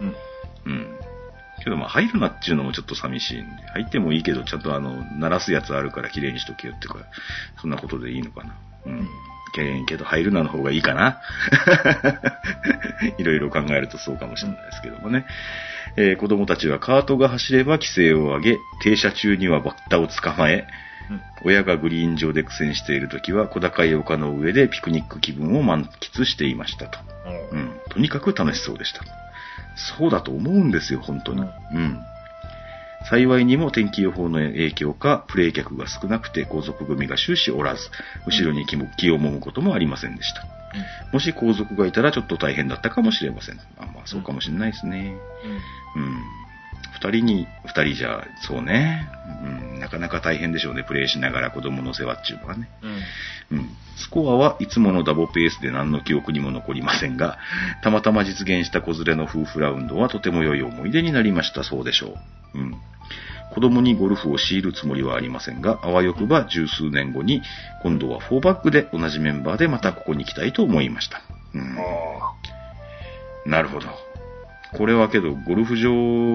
[0.00, 0.72] うん。
[0.72, 0.86] うん。
[1.62, 6.98] けどまあ入るなっていうのもちょっと寂しいんで、入ってもいいけど、ちゃんとあの、鳴らすやつあるから綺麗にしとけよっていうか、
[7.60, 8.54] そんなことでいいのかな。
[8.86, 9.08] うん。
[9.54, 11.20] けけど入るなの方がいいかな。
[13.18, 15.26] いろいろ考えるとそうかもしれないですけどもね。
[15.96, 20.66] えー子供たちはカートが走れば規制を上げ、停車中にはバッタを捕まえ、
[21.44, 26.98] 親がグリーン上で苦戦している時は小高い丘の上でピクニック気分を満喫していましたと。
[27.52, 27.72] うん。
[27.90, 29.02] とにかく楽しそうでした。
[29.76, 31.42] そうだと思うんですよ、本当に。
[31.42, 32.00] ううんん。
[33.08, 37.90] 幸いにも天気予報の影響か、プレイ客が少なくて後続組が終始おらず、
[38.26, 38.76] 後ろに気
[39.10, 40.46] を揉むこともありませんでした。
[41.12, 43.60] もし後続がいたらちょっと大変だったかもしれません。
[43.78, 45.14] あまあそうかもしれないですね。
[45.96, 46.43] うん。
[46.94, 49.08] 二人に、二人じゃ、そうね。
[49.42, 52.68] うん、なかなか大変でしょうね、プレイしながら子供の世話っていうのはね。
[53.50, 53.58] うん。
[53.58, 53.68] うん。
[53.96, 57.38] スコアはいつものダボペースで何の記憶にも残りませんが、
[57.82, 62.16] たまたま実現した子連れの夫婦ラウンドはとても良い思い出になりましたそうでしょ
[62.54, 62.58] う。
[62.58, 62.74] うん。
[63.54, 67.42] 子供にゴルフを強いるつもりはありませんが、あわよくば十数年後に、
[67.82, 71.22] 今度は4バックで同じメンバーでまたここに来たいと思いました。
[71.54, 71.76] うん。
[73.50, 73.86] なるほど。
[74.76, 75.92] これはけど、ゴルフ場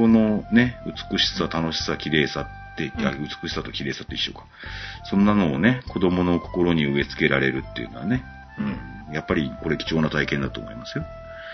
[0.07, 0.77] のね、
[1.11, 4.45] 美しさ、楽しさ、綺麗さって、いや美しさと綺麗さと一緒か。
[5.03, 8.23] そんなのをね、子供の心に植え付けられるっていうのはね、
[8.57, 9.13] うん。
[9.13, 11.03] やっぱりこれ貴重な体験だと思いますよ。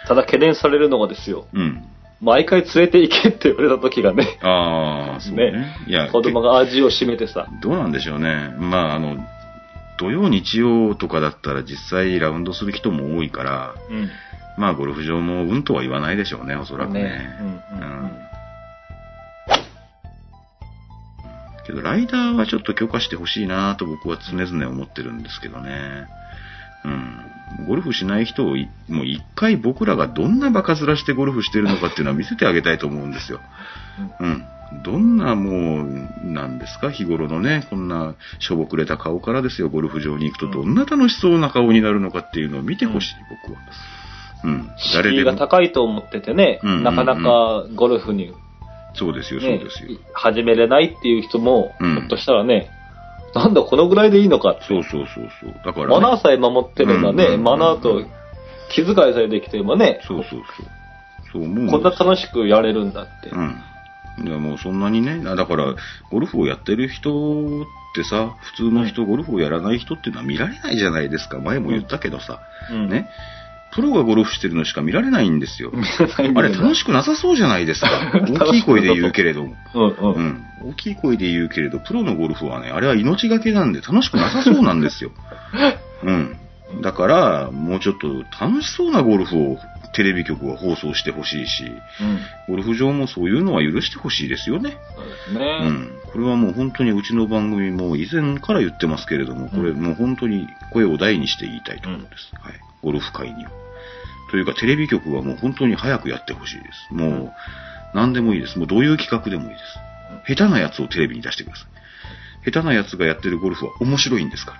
[0.07, 1.47] ただ懸念されるのがですよ。
[1.53, 1.83] うん。
[2.21, 5.51] 毎回連れて行けって言われた時がね、ああ、 そうね。
[5.51, 7.47] ねいや、子供が味を占めてさ。
[7.61, 8.53] どうなんでしょうね。
[8.57, 9.17] まあ、あの、
[9.97, 14.09] 土曜、日曜とかだったら実際ラウンドする人も多いから、うん。
[14.57, 17.03] まあゴルフ場もうんとは言わないでしょうね、おそらくね。
[17.03, 18.25] ねうんうんうん
[21.65, 26.07] けど、ライダーはちょっと許可してほしいなと僕は常々思ってるんですけどね。
[26.85, 27.67] うん。
[27.67, 33.39] ゴルフしない人をい、もう一回僕らがどんなバカ面してゴルフしてるのかっていうのは見せてあげたいと思うんですよ。
[34.19, 34.45] うん。
[34.83, 43.59] どんなもう、なんですか、日頃のね、こんなしょぼくれた顔からですよ、ゴルフ場に行くとどんな楽しそうな顔になるのかっていうのを見てほしい、僕は。
[44.43, 44.69] うん。
[44.93, 45.35] 誰敷居が。
[45.35, 48.33] 高いと思っててね、うんうんうんなかなかゴルフに、
[48.93, 49.97] そうですよ、そうねですよ。
[50.13, 52.69] 始めれないっていう人も、うんひょっとしたらね、
[53.33, 55.53] なんだこのぐらいでいいのかってそうそうそうそう。
[55.65, 58.01] だから、ね、マナーさえ守ってればね、うんうんうんマナーと
[58.73, 60.67] 気遣いさえできてればね、そうそうそう。
[61.33, 63.29] そう思うこんな楽しくやれるんだって。
[63.29, 63.61] うん。
[64.23, 65.75] いや、もうそんなにね、あだから、
[66.09, 71.39] ゴルフをやってる人ってさ、普通の人、ゴルフをやらない人っていうのは見られないじゃないですか。
[71.39, 72.39] 前も言ったけどさ、
[72.71, 73.09] うんね。
[73.75, 75.73] プロがゴルフしてるのしか見られないんですよ。
[76.17, 77.89] あれ楽しくなさそうじゃないですか。
[78.31, 79.55] 大きい声で言うけれども。
[79.73, 80.13] うんうん。
[80.13, 80.43] うん。
[80.69, 85.11] 大きい声で言うけれど、プロのゴルフはね、あれは命がけなんで楽しくなさそうなんですよ。
[86.03, 86.37] うん。
[86.81, 89.59] だから、もうちょっと楽しそうなゴルフを
[89.93, 92.19] テレビ局は放送してほしいし、うん。
[92.47, 94.77] ゴルフ場もそういうのは許してほしいですよね。
[94.95, 95.59] そうですね。
[95.63, 95.89] うん。
[96.13, 102.31] これはもう本当にうちの番組も以前から言ってますけれども、これもう本当に声を大にして言いたいところです。
[102.41, 102.53] はい。
[102.81, 103.64] ゴルフ界には。
[104.31, 106.93] というか、テレビ局はもう本当に早くやってほしいです。
[106.93, 107.33] もう、
[107.93, 108.57] 何でもいいです。
[108.57, 109.57] もうどういう企画でもいいで
[110.27, 110.35] す。
[110.35, 112.51] 下手なやつをテレビに出してください。
[112.51, 114.53] 下手なやつがやってるゴルフは面白いんですか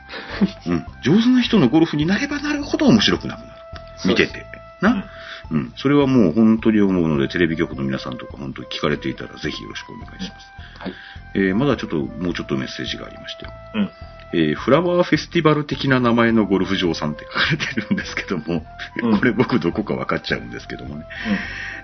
[0.68, 0.74] ら。
[0.74, 0.86] うん。
[1.04, 3.52] 上手な人のゴルフになればなるほど面白くなくなる。
[4.06, 4.46] 見てて。
[4.82, 5.06] な。
[5.52, 5.74] うん。
[5.76, 10.48] それはもう本当に思うので、テレビ局の皆さんとか本当に聞かれていたらぜひよろしくお願いします。
[10.80, 10.94] はい。
[11.36, 13.46] えーまだちょっと、もうちょっとメッセージがありまして。
[13.76, 13.90] うん。
[14.36, 18.66] えーフラワーフェスティバル的な名前のゴルフ場さんって書かれてるんですけども、
[19.02, 21.06] うん これ僕どこか分かっちゃうんですけどもね。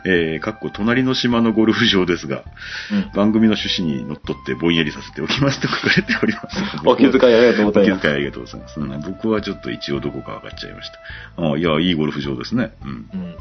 [0.04, 2.44] えー、かっこ隣の島のゴルフ場ですが、
[2.92, 3.12] うん。
[3.14, 6.64] 番組の趣旨にのっとってぼんやりさせておきますと書かれております。
[6.86, 7.98] お気遣いありがとうございます。
[7.98, 8.80] お気遣いありがとうございます。
[8.80, 10.90] うん僕はちょっと一応どこか分かっちゃいまし
[11.38, 11.52] た。
[11.52, 12.72] あいや、いいゴルフ場ですね。
[12.84, 12.90] うん。
[12.90, 13.36] うん。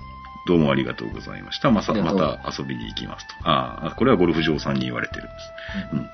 [0.47, 1.71] どうもありがとうございました。
[1.71, 3.35] まさ、また遊びに行きますと。
[3.49, 5.53] ああ、これはゴルフ場さんに言われてるんです。
[5.93, 6.11] うん。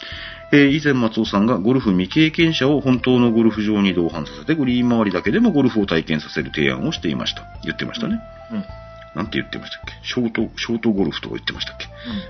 [0.53, 7.43] えー以前松尾さんがゴルフ未経験者を本当のゴルフ場に同伴させてグリーン周りだけでもゴルフを体験させる提案をしていました。
[7.65, 8.21] 言ってましたね。
[8.53, 8.65] うん。
[9.15, 9.93] なんて言ってましたっけ？
[10.07, 11.87] ショート、ショートゴルフとか言ってましたっけ？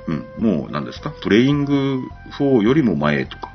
[0.09, 0.59] うん。
[0.59, 1.11] もう何ですか？
[1.11, 2.01] プレイング
[2.38, 3.51] 4よりも前とか。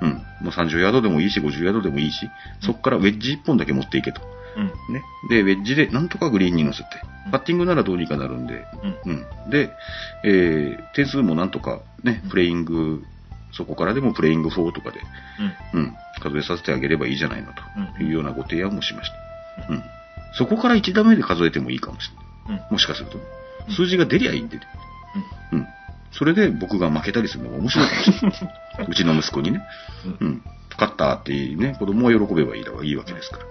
[0.00, 0.08] うん。
[0.08, 0.14] うん。
[0.14, 2.28] もう30ヤードでもいいし、50ヤードでもいいし、
[2.60, 4.20] そこからウェッジ1本だけ持っていけと。
[4.56, 4.94] うん。
[4.94, 5.02] ね。
[5.28, 6.88] で、ウェッジでなんとかグリーンに乗せて
[7.26, 8.64] うん、パッティングならどうにかなるんで、
[9.04, 9.12] うん。
[9.12, 9.50] うん。
[9.50, 9.70] で、
[10.24, 13.02] えー、点数もなんとかねうん、プレイング、
[13.52, 15.00] そこからでもプレイング4とかで、
[15.74, 15.80] うん。
[15.80, 17.62] うん、数えさせてあげればいいじゃないのと
[18.00, 19.72] うんいうようなご提案もしました。
[19.72, 19.82] うん。
[20.36, 22.10] そこから1打目で数えてもいいかもし
[22.48, 22.64] れない。
[22.66, 22.72] うん。
[22.74, 23.18] もしかすると。
[23.18, 23.24] うん
[23.70, 24.62] 数字が出りゃいいんでね。
[25.52, 25.66] うん。
[26.12, 28.34] それで僕が負けたりするのが面白いかもしれな
[28.84, 28.86] い。
[28.88, 29.62] うちの息子にね。
[30.20, 30.42] うん。
[30.70, 33.44] 勝ったってね、子供は喜べばいいだいいわけですから。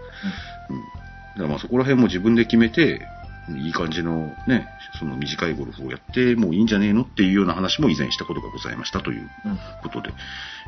[0.70, 0.78] うん。
[0.78, 3.08] だからまあそこら辺も自分で決めて、
[3.50, 9.60] いい感じのね、その短いゴルフをやってもういいんじゃねえのっていうような話も以前したことがございましたといううん。
[9.82, 10.10] ことで、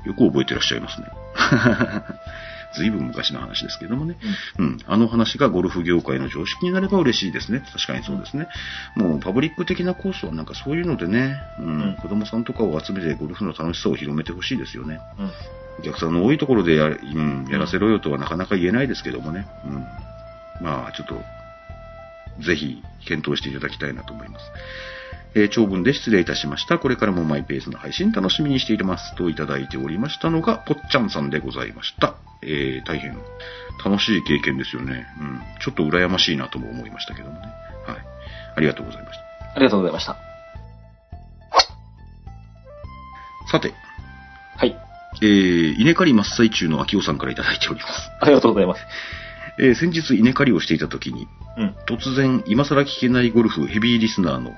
[0.06, 1.08] よく覚えてらっしゃいますね。
[2.76, 4.18] ずいぶん昔の話ですけどもね。
[4.60, 4.78] うん。
[4.86, 7.64] あの話がゴルフ業界の常識になれば嬉しいですね。
[7.72, 8.48] 確かにそうですね。
[8.96, 15.00] もうパブリック的なコースはなんかそういうのでね、うん、うん子供さんとかを集めてゴルフの楽しさを広めてほしいですよね。
[15.78, 15.84] うん。
[15.84, 19.48] お客さんの多いところでや,、うん、やらせろよとはなかなか言えないですけどもね。
[19.66, 19.86] うん。
[20.62, 21.22] まあ、ちょっと、
[22.44, 24.46] ぜひ検討していただきたいなと思います。
[25.36, 26.80] えー長文で失礼いたしました。
[26.80, 29.16] これからもマイペースの配信楽しみにしています。
[29.16, 32.16] といただいておりましたのが、ぽっちゃんさんでございました。
[32.42, 33.18] えー大変
[33.84, 35.06] 楽しい経験ですよね。
[35.20, 35.42] うん。
[35.60, 37.42] ちょっと羨ましいなとも思いましたけどもね。
[37.86, 37.98] はい。
[38.56, 39.26] ありがとうございました。
[39.56, 40.16] ありがとうございました。
[43.52, 43.85] さて、はい。
[45.22, 48.12] えー稲刈り真っ最中の秋尾さんからいただいております。
[48.20, 48.82] ありがとうございます。
[49.60, 51.76] えー先日稲刈りをしていた時に、うん。
[51.88, 54.52] 突然、今更聞けないゴルフヘビーリスナーの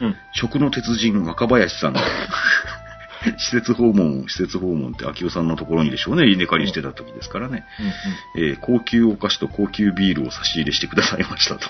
[0.00, 0.16] うん。
[0.32, 2.00] 食の鉄人若林さんが、
[3.36, 7.64] 施設訪問、施設訪問って秋尾さんのところにでしょうね、稲刈りしてた時ですからね。
[8.36, 11.68] えー高級お菓子と高級ビールを差し入れしてくださいましたと。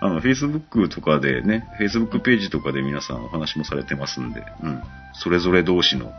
[0.00, 4.82] あの、Facebook とかでね、Facebook ページとかで皆さんお話もされてますんで、うん。
[5.14, 6.12] それぞれ同士の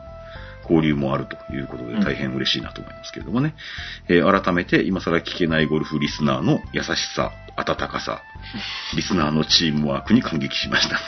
[0.69, 3.55] 交流もあるということで大変嬉しいなと思いますけれどもね。
[4.09, 8.21] えー改めて今更聞けないゴルフリスナーの優しさ、温かさ、
[8.95, 10.99] リスナーのチームワークに感激しました。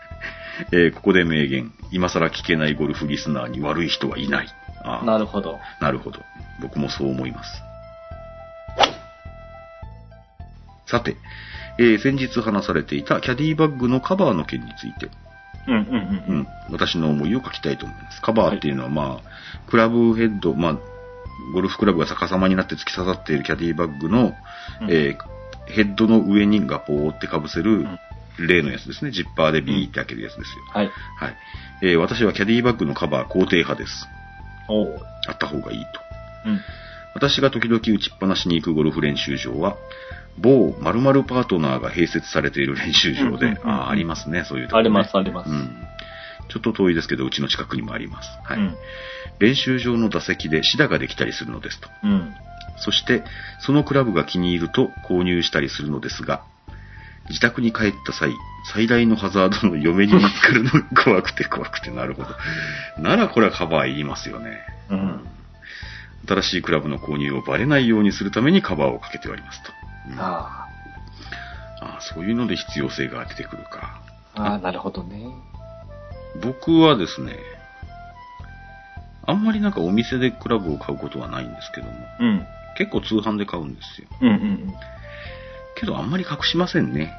[0.72, 1.72] えーここで名言。
[1.90, 4.48] 今更聞けないゴルフリスナーに悪い人はいない。
[4.84, 5.58] あなるほど。
[5.80, 6.22] なるほど。
[6.60, 7.62] 僕もそう思います。
[10.86, 11.16] さて、
[11.78, 15.08] えー先日話されていたキャディバッグのカバーの件について、
[15.66, 16.38] うんうんううん。
[16.40, 18.20] ん、私の思いを書きたいと思います。
[18.22, 20.78] カバーっていうのは、まあ、クラブヘッド、まあ、
[21.54, 24.32] ゴルフクラブが逆さまになって突き刺さっているキャディバッグの、
[24.82, 27.98] うんえーヘッドの上にガポーって被せるん
[28.40, 29.12] 例のやつですね。
[29.12, 30.64] ジッパーでビーって開けるやつですよ。
[30.72, 30.86] はい。
[30.86, 31.36] はい。
[31.82, 34.08] えー私はキャディバッグのカバー肯定派です。
[34.68, 34.98] おう。
[35.28, 35.86] あった方がいいと。
[36.46, 36.60] うん。
[37.14, 39.76] 私が時々打ちっぱなしに行くゴルフ練習場は、
[40.38, 44.80] 某〇〇パートナーが併設されている練習場でうんうんうんう、んああ、ありますね、そういうとこ、ね。
[44.80, 45.70] ありますありますうん。
[46.48, 48.28] ちょっと遠いですけど、うちの近くにもあります。
[48.44, 48.58] はい。
[48.58, 48.76] うん。
[49.38, 51.88] 練習場の打席でシダができたりするのですと。
[52.02, 52.34] うん。
[52.78, 53.22] そして、
[53.60, 56.42] そのクラブが気に入ると購入したりするのですが、
[57.28, 58.32] 自宅に帰った際、
[58.72, 62.36] 最大のハザードの嫁に見つかるのが怖くて 怖くて、なるほど。
[62.98, 64.58] ならこれはカバーいりますよね。
[64.88, 65.20] うん。
[66.26, 69.72] 新しいクラブの購入をバレないようにするためにカバーをかけておりますと。
[70.08, 70.66] うんあ
[71.80, 74.00] ああそういうので必要性が出てくるか。
[74.34, 74.42] あ。
[74.42, 75.26] ああ、なるほどね。
[76.42, 77.36] 僕はですね、
[79.26, 82.46] あんまりなんかお店でクラブを買うことはないんですけども、うん。
[82.76, 84.08] 結構通販で買うんですよ。
[84.20, 84.74] うんうんうん。
[85.78, 87.12] けどあんまり隠しませんね。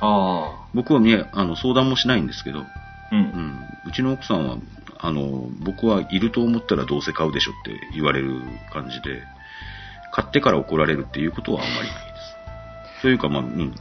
[0.00, 0.68] ああ。
[0.74, 2.66] 僕はね、あの相談もしないんですけど、う。
[3.12, 4.56] うんん、うちの奥さんは、
[4.98, 8.40] あの、僕はいると思ったらどうせ買うでしょって言われる
[8.72, 9.22] 感じで、
[10.12, 12.05] 買ってから怒られるっていうことはあんまりない。
[13.02, 13.74] というか、まあ、うん、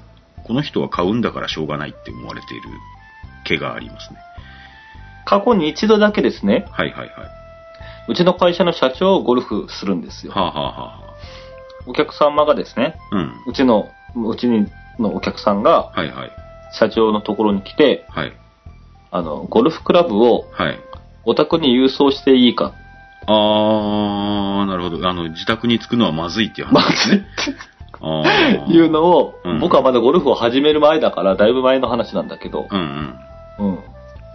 [0.43, 2.69] この人は買うんだからしょうがないって思われている
[3.45, 4.19] 気がありますね。
[5.25, 7.09] 過去に一度だけですね、はいはいはい。
[8.07, 10.33] うちの会社の社長をゴルフするんですよ。
[10.33, 11.15] はあ、はあはあは
[11.87, 13.31] お客様がですね、あ、うん。
[13.47, 14.47] うちの、うち
[14.99, 16.31] のお客さんがはいはい。
[16.73, 18.33] 社長のところに来て、はい。
[19.11, 20.79] あの、ゴルフクラブをはい。
[21.25, 22.73] お宅に郵送していいか。
[23.25, 25.09] あー、なるほど。
[25.09, 27.25] あの、自宅に着くのはまずいっていうま話ですね。
[28.67, 33.15] いうのを、うん僕はまだゴルフを始める前だから、だいぶ前の話なんだけど、うん
[33.59, 33.69] うん。
[33.69, 33.79] うん。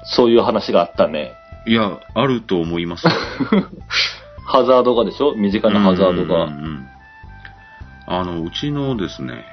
[0.05, 1.33] そういう話があったね。
[1.67, 3.13] いや、あると思いますよ。
[4.47, 5.35] ハザードがでしょ？
[5.37, 6.45] 身近なハザードが。
[6.45, 6.87] うんうんうん
[8.13, 9.45] あの、うちのですね、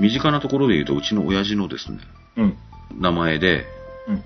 [0.00, 1.98] 身近なところで言うと、うちの親父のですね、
[2.38, 2.56] うん。
[2.98, 3.66] 名前で、
[4.08, 4.22] うん。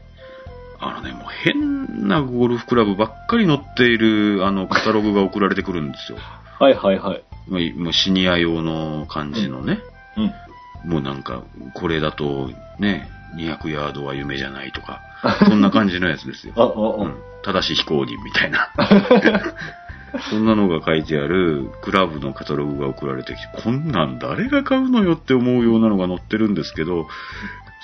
[0.79, 6.19] あのね、もう変なゴルフクラブばっかり載っている、あの、カタログが送られてくるんですよ。
[6.61, 7.23] はいはいはい。
[7.51, 9.81] もうシニア用の感じのね、
[10.17, 10.91] うん。
[10.91, 11.43] もうなんか、
[11.75, 15.01] これだと、ね、200ヤードは夢じゃないとか、
[15.47, 16.55] そんな感じのやつですよ。
[16.57, 17.17] あ、あ、うん。
[17.43, 18.71] ただし非公認みたいな。
[20.29, 27.07] そんなのが書いてあるクラブのカタログが送られてきて、こんなん誰が買うのよって思うようなのが載ってるんですけど、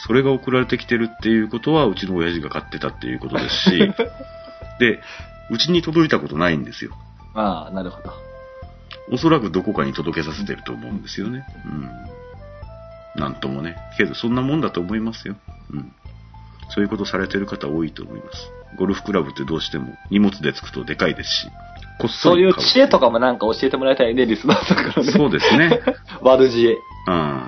[0.06, 3.78] それが送られてきてるっていうことは、うちの親父が買ってたっていうことですし、
[4.80, 5.00] で、
[5.50, 6.92] うちに届いたことないんですよ。
[7.34, 8.25] ああ、なるほど。
[9.12, 11.46] おそらくどこかに届けさせてると思うんですよね。
[11.64, 13.20] うん。
[13.20, 13.76] なんともね。
[13.96, 15.36] けど、そんなもんだと思いますよ。
[15.70, 15.92] うん。
[16.70, 18.50] そういうことされてる方多いと思います。
[18.78, 21.46] ゴルフクラブってどうしても荷物でつくとでかいですし、
[21.98, 25.12] こっそそういう知恵とかもなんか教えてもらいたいね、リスナーさんからね。
[25.12, 25.80] そうですね。
[26.20, 26.76] 悪知恵。
[27.06, 27.42] うん。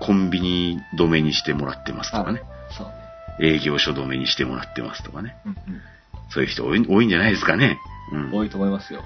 [0.00, 2.42] コンビニ止めにしてもらってますとかね。
[2.70, 2.92] そうね。
[3.40, 5.36] 営業所止めにしてもらってますとかね。
[5.44, 5.56] うん
[6.28, 7.78] そういう人多い多いんじゃないですかね。
[8.12, 8.30] ううん。
[8.30, 8.34] ん。
[8.34, 9.04] 多いと思いますよ。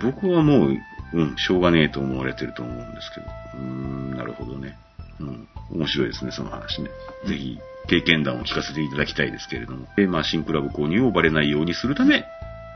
[0.00, 0.76] 僕はもう、
[1.14, 3.26] うん、しょうがねえと思われてると思うんですけど。
[3.54, 4.76] うーん、なるほどね。
[5.20, 5.48] うん。
[5.70, 6.90] 面白いですね、その話ね。
[7.26, 7.58] ぜひ、
[7.88, 9.86] 経験談を聞かせていただきたいですけれども。
[9.96, 12.24] で、まあ、新クラブ購入をバレないようにするため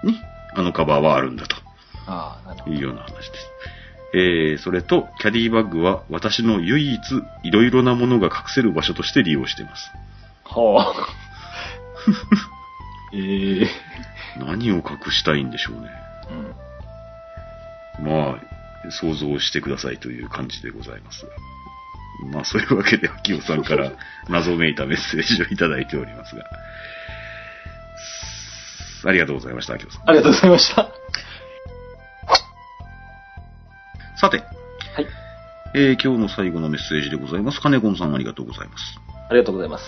[0.05, 0.21] に、
[0.55, 1.57] あのカバーはあるんだと
[2.07, 3.29] ああ、なるほいうような話です。
[4.15, 7.01] えー、それと、キャディバッグは私の唯一、
[7.43, 9.91] いろいろなものが隠せる場所として利用しています。
[10.55, 10.75] ど。
[10.75, 10.95] はあ。
[13.13, 13.69] ええ
[14.39, 15.89] 何を隠したいんでしょうね。
[16.31, 16.68] うん。
[18.01, 21.33] まあ、想像してくださいという感じでございますが。
[22.33, 23.93] まあ、そういうわけで、秋尾さんから
[24.29, 26.45] 謎めいたメッセージをいただいておりますが。
[29.07, 30.03] ありがとうございました、秋尾さん。
[30.07, 30.91] ありがとうございました。
[34.17, 34.43] さて、は
[35.03, 35.07] い。
[35.75, 37.61] えー今日の最後のメッセージでございます。
[37.61, 38.99] 金子さんありがとうございます。
[39.31, 39.85] ありがとうございます。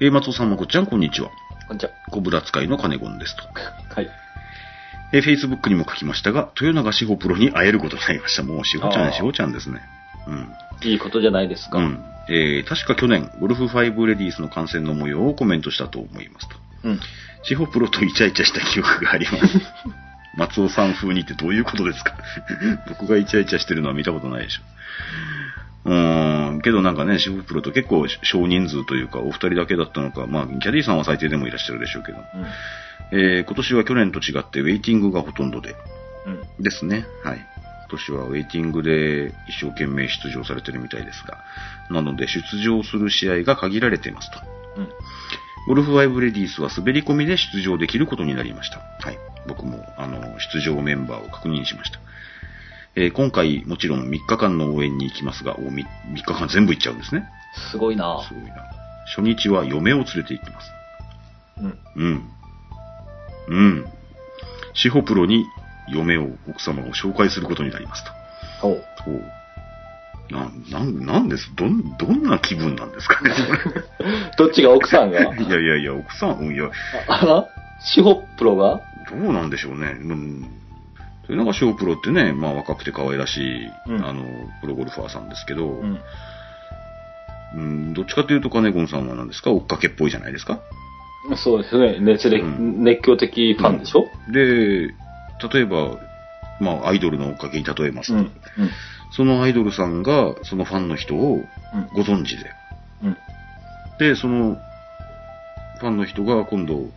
[0.00, 1.30] えー松尾さん、まこっちゃん、こんにちは。
[1.66, 1.90] こんにちは。
[2.10, 3.42] 小ぶら使いの金子ですと。
[3.94, 4.23] はい。
[5.14, 8.42] えー、Facebook にも書きましたが、豊永志保プロに会えることになりました。
[8.42, 9.80] もう志保ちゃん、志保ちゃんですね。
[10.26, 10.48] うん。
[10.82, 11.78] いいことじゃないですか。
[11.78, 11.98] うん。
[12.28, 16.56] えー、確か去年、ゴルフ5レディースの観戦の模様をコメントしたと思いますと。
[16.84, 17.00] うん。
[17.42, 19.60] 志保プロとイチャイチャした記憶があります。
[20.36, 22.16] 松尾さん風にってどういうことですか？
[22.88, 24.62] 僕がイチャイチャしてるのは見たことないでしょ。
[25.84, 32.18] うーん、けどなんかね、志保プロと結構少人数というか、お二人だけだったのか、まあ、キャディーさんは最低でもいらっしゃるでしょうけど、
[33.12, 35.76] えー今年は去年と違ってウェイティングがほとんどで、
[36.26, 36.30] う
[36.60, 36.62] ん。
[36.62, 37.06] ですね。
[37.22, 37.38] はい。
[37.38, 41.38] 今年はウェイティングで一生懸命出場されてるみたいですが、
[41.90, 44.38] なので出場する試合が限られていますと。
[44.78, 44.88] うん。
[45.66, 48.80] ゴルフワイブレディースは滑り込みで出場できることになりました。
[49.00, 49.18] はい。
[49.46, 50.20] 僕も、あの、
[50.52, 51.98] 出場メンバーを確認しました。
[52.96, 55.84] えー今回、もちろん3日間の応援に行きますが、お 3,
[56.14, 57.24] 日間全部行っちゃうんですね。
[57.70, 58.54] すごいなすごいな。
[59.16, 60.70] 初日は嫁を連れて行ってます。
[61.60, 61.78] うん。
[61.96, 62.30] うん。
[63.48, 63.86] うん。
[64.74, 65.44] シホプロに
[65.88, 68.10] 嫁を、奥様を紹介することになりますと。
[68.60, 68.84] ほう。
[69.04, 69.22] そう。
[70.30, 71.50] な、なん、なんです？
[71.54, 73.30] どん、どんな気分なんですかね？
[74.38, 75.20] どっちが奥さんが？
[75.36, 76.70] いやいやいや、奥さん、いや、
[77.08, 77.46] ああら？
[77.80, 78.80] シホプロが？
[79.10, 79.88] どうなんでしょうね。
[80.00, 80.46] うん。
[81.28, 84.24] 豊永翔プロってね、まあ若くて可愛らしい、うんあの、
[84.62, 86.00] プロゴルファーさんですけど、うん。
[87.54, 89.50] うん、どっちかというと金子さんは何ですか？
[89.52, 90.58] 追っかけっぽいじゃないですか？
[91.36, 91.98] そうですね。
[92.00, 94.08] 熱烈、うん熱狂的ファンでしょ？
[94.30, 95.98] で、例えば、
[96.60, 98.20] まあアイドルの追っかけに例えますと、うん。
[98.20, 98.30] うん。
[99.12, 101.36] そのアイドルさんが、そのファンの人を
[101.74, 101.88] うん。
[101.94, 102.44] ご存知で、
[103.02, 103.16] うん。
[103.98, 104.56] で、その、
[105.80, 106.90] ファンの人が今度、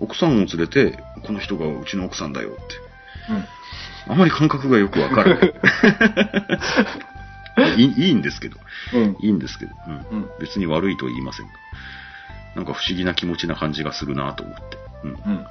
[0.00, 2.60] 奥さんを連れて、この人がうちの奥さんだよって。
[4.08, 5.54] あまり感覚がよくわからない。
[7.76, 8.56] いいいいんですけど。
[8.94, 9.16] うん。
[9.20, 11.52] いいんですけど、うんうん別に悪いとは言いませんが。
[12.58, 14.62] なんか不思議な気持ちな感じがするなと思って。
[15.04, 15.46] うんうん。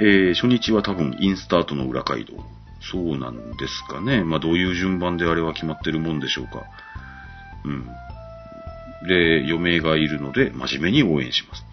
[0.00, 2.34] えー初日は多分インスタートの裏街道。
[2.80, 4.22] そうなんですかね。
[4.22, 6.62] まあどういう順番であれは決まってるもんでしょうか。
[7.64, 7.86] うん。
[9.08, 11.64] で、余命がいるので真面目に応援します。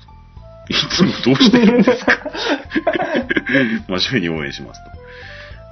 [0.67, 2.17] いつもどうしてるんですか？
[3.87, 4.83] 真面目に応援します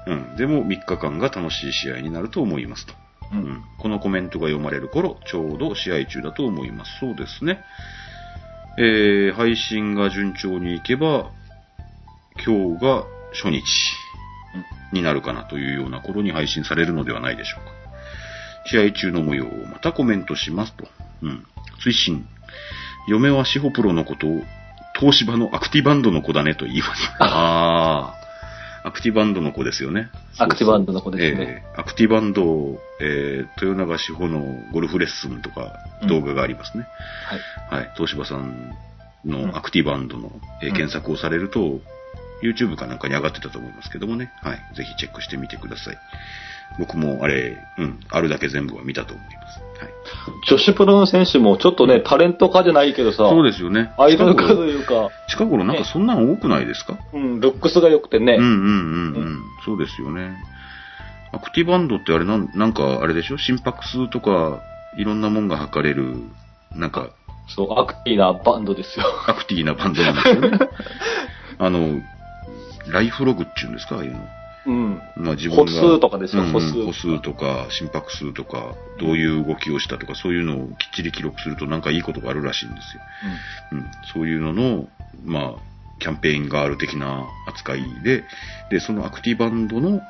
[0.06, 0.12] と。
[0.12, 0.36] うん。
[0.36, 2.94] でも3日間が楽しい試合になると思いますと。
[3.34, 3.38] う。
[3.38, 7.00] うんん、このコメントが読まれる頃、ちょうど試合中だと思います。
[7.00, 7.60] そうですね。
[8.78, 11.32] えー、配信が順調にいけば、
[12.46, 13.04] 今日が
[13.34, 13.64] 初日
[14.92, 17.72] になるかなというような頃に配信されるのではないでしょうか。
[18.66, 20.88] 試合中の模様をまたコメントしますと。
[21.22, 21.46] うん。
[21.84, 22.26] 追伸。
[23.08, 24.42] 嫁はシホプロのことを
[25.00, 27.12] 東芝のアクティバンドの子だねと言います。
[27.20, 28.16] あ
[28.84, 28.88] あ。
[28.88, 30.10] アクティバンドの子ですよね。
[30.38, 31.64] アクティバンドの子ですね。
[31.66, 35.74] えーアクティバンド、えー豊永志保のゴルフレッスンとか
[36.08, 36.88] 動画がありますね。
[37.70, 37.82] はい。
[37.82, 37.92] はい。
[37.96, 38.42] 東芝さんう
[39.30, 40.32] んのアクティバンドの、
[40.62, 41.80] え検索をされると、
[42.44, 44.34] YouTube かなんかに上がってたと思いますけどもね。
[44.42, 44.58] はい。
[44.76, 45.98] ぜひチェックしてみてください。
[46.78, 49.60] 僕もあれ、うん、あるだけ全部は見たと思います。
[49.80, 49.94] はい。
[50.50, 53.92] 女子プロの選手もちょっとね、タレント化じゃないけどさ、そうですよね。
[53.98, 56.98] アイドル化というか、近頃なんかそんなの多くないですか？
[57.14, 59.20] うん、ルックスが良くてね、うんうんうんう。
[59.20, 60.36] うんそうですよね。
[61.34, 63.38] アクティバンドってあれなん、なんかあれでしょ？
[63.38, 64.62] 心拍数とか、
[64.98, 66.16] いろんなもんが測れる、
[66.76, 67.10] なんか、
[67.48, 69.06] そう、アクティなバンドですよ。
[69.28, 70.60] アクティなバンドなんですよね。
[71.60, 72.02] あの、
[72.88, 73.98] ライフログっていうんですか？
[73.98, 74.20] ああいうの。
[74.66, 75.02] うん。
[75.18, 75.64] まあ自分が。
[75.66, 83.02] 歩数とかですようん歩数歩数とか、心拍数とか、どういう動きをしたとか、そういうのをきっちり記録するとなんかいいことがあるらしいんですよ。
[83.74, 84.88] うん、そういうのの、
[85.26, 85.54] まあ、
[86.00, 88.24] キャンペーンガール的な扱いで、
[88.72, 90.02] で、そのアクティバンドの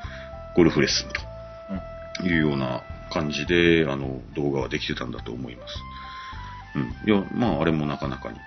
[0.56, 5.76] ゴルフレッスンというような感じで、あの、動画はできてたんだと思います。
[6.76, 7.10] うん。
[7.10, 8.38] いや、まあ、あれもなかなかに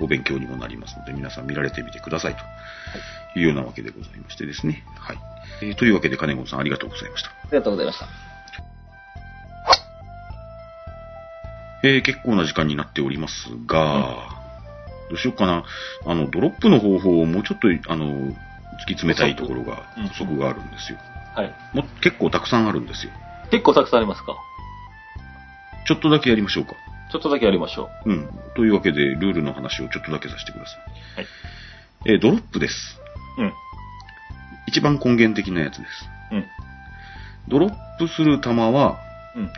[0.00, 2.36] お勉強にもなりますので、皆さん見られてみてください
[3.34, 4.84] というようなわけでございましてですね。
[4.98, 5.18] はい。
[5.62, 7.30] えーというわけで、金子さんありがとうございました。
[7.30, 8.08] ありがとうございました。
[11.84, 14.28] えー結構な時間になっておりますが、
[15.08, 15.64] どうしようかな。
[16.04, 18.34] あの、ドロップの方法をもうちょっと、あの、突き
[18.94, 20.98] 詰めたいところがうん、補足があるんですよ。
[21.36, 21.54] はい。
[21.74, 23.12] もう結構たくさんあるんですよ。
[23.50, 24.34] 結構たくさんありますか？
[25.86, 26.74] ちょっとだけやりましょうか。
[27.12, 28.28] ちょっとだけやりましょうん。
[28.56, 31.20] というわけで、ルールの話をちょっとだけさせてください。
[31.20, 31.26] はい。
[32.06, 32.98] えードロップです。
[33.38, 33.42] う。
[33.42, 33.52] うん。
[34.66, 36.08] 一番根源的なやつです。
[36.32, 36.44] うん。
[37.48, 38.98] ドロップする球は、
[39.36, 39.50] うん。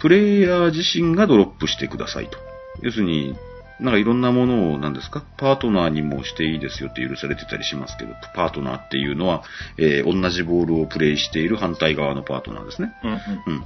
[0.00, 2.38] プレイヤー自身がドロップしてくださいと。
[2.82, 3.34] 要するに、
[3.80, 5.24] なんかいろんなものを、何ですか？
[5.36, 9.42] パートナーにもしていいですよって許されてたりしますけど、パートナーっていうのは、
[9.78, 12.92] えー同じボールをプレイしている反対側のパートナーですね。
[13.02, 13.10] うん。
[13.10, 13.18] うん。
[13.18, 13.64] うん。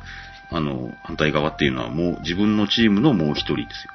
[0.50, 3.92] あの、反対側っていうのはもう自分のチームのもう一人ですよ。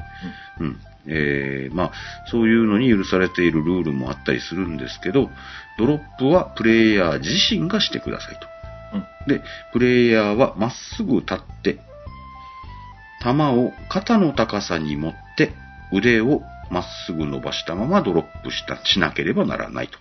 [0.59, 0.77] うん。
[1.07, 1.91] えー、まあ、
[2.27, 5.31] そういうのに許されているルールもあったりするんですけど、
[5.79, 8.47] ドロップはプレイヤー自身がしてくださいと。
[8.93, 9.27] うん。
[9.27, 9.43] で、
[9.73, 11.79] プレイヤーはまっすぐ立って、
[13.23, 15.53] 球を肩の高さに持って、
[15.93, 16.41] 腕を
[16.71, 19.99] まっすぐ伸ばしたままドロップした、しなければならないと。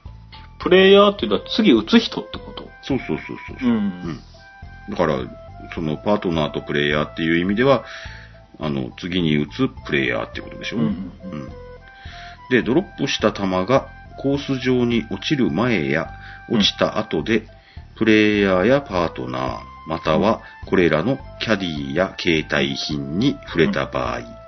[0.58, 2.68] プレイヤーっていうのは次打つ人ってこと？
[2.82, 3.18] そうそうそう
[3.48, 3.68] そうそう。
[3.70, 4.20] んうん。
[4.90, 5.18] だから、
[5.74, 7.84] そのパートナーとプレイヤーっていう意味では、
[8.58, 10.78] あの、次に打つプレイヤーっていうことでしょ？
[10.78, 10.92] うんうん
[11.32, 11.52] うん
[12.50, 13.88] で、ドロップした球が
[14.18, 16.10] コース上に落ちる前や
[16.50, 17.46] 落ちた後で、
[17.96, 24.41] プレイヤーやパートナー、またはこれらのキャディや携帯品に触れた場合、うん。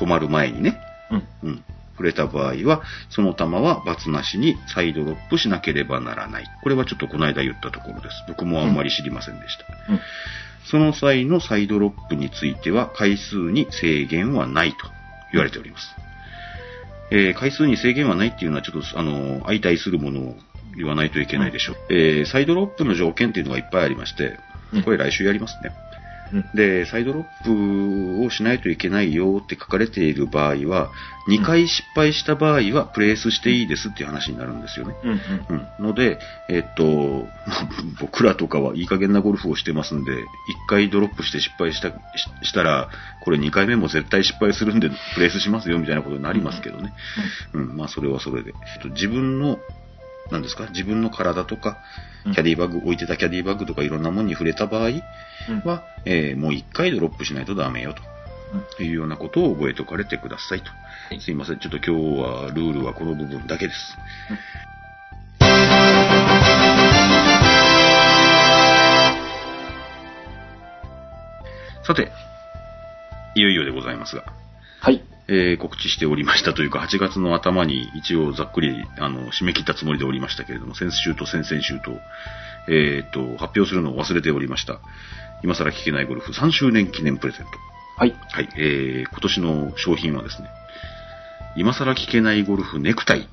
[0.00, 0.78] 止まる前にね、
[1.10, 1.28] うん。
[1.42, 1.64] うん。
[1.92, 6.44] 触れた場合は、その弾は罰なしにサイドロップしなければならない。
[6.62, 8.24] これはちょっとこの間言ったところです。
[8.26, 9.64] 僕もあんまり知りませんでした。
[9.92, 10.00] うん。
[10.64, 14.76] その際のサイドロップについては回数に制限はないと
[15.32, 15.94] 言われております。
[17.10, 20.36] えー回数に制限はないっていうのはちょっと、あの、相対するものを
[20.76, 21.76] 言わないといけないでしょう。
[21.90, 24.38] えーサイドロップの条件っていうのがいっぱいありまして
[24.72, 25.72] うん、これ来週やりますね。
[26.32, 26.44] うん。
[26.54, 30.90] で、サイドロップをしないといけないよって書かれている場合は、
[31.28, 34.94] 2回失敗した場合はプレースしていいですっていう話になるんですよね。
[35.02, 35.20] うん。
[35.80, 35.86] うん。
[35.86, 36.18] ので、
[36.48, 37.28] えっと、
[38.00, 40.16] 僕らとかはいい加減なゴルフをしてますんで、1
[40.68, 41.94] 回ドロップして失敗した、し
[42.42, 42.88] したら、
[43.22, 46.92] これ2回目も絶対失敗するんで、プレースしますよみたいなことになりますけどね。
[47.52, 48.54] うん、まあそれはそれで。
[48.76, 49.58] えっと自分の、
[50.30, 50.66] 何ですか？
[50.68, 51.78] 自分の体とか、
[52.26, 54.90] うんキャディバッグ、置いてたキャディバッグとかいろんなものに触れた場合
[55.64, 58.02] は、えーもう1回ドロップしないとダメよと。
[58.82, 60.70] いうようなことを覚えておかれてくださいと。
[60.70, 61.58] はいすいません。
[61.60, 63.96] ちょっと今日はルールはこの部分だけです。
[71.86, 72.10] さて、
[73.34, 74.39] いよいよでございますが、はい。
[75.30, 81.92] えー告知しておりましたというか、8月の頭に一応ざっくり、あの、締め切ったつもりでおりましたけれども、先週と先々週と、
[82.68, 84.80] えーと、発表するのを忘れておりました。
[85.42, 87.52] 今更聞けないゴルフ3周年記念プレゼント。
[87.96, 88.14] はい。
[88.32, 90.48] はい、えー、今年の商品はですね、
[91.56, 93.28] 今更聞けないゴルフネクタイ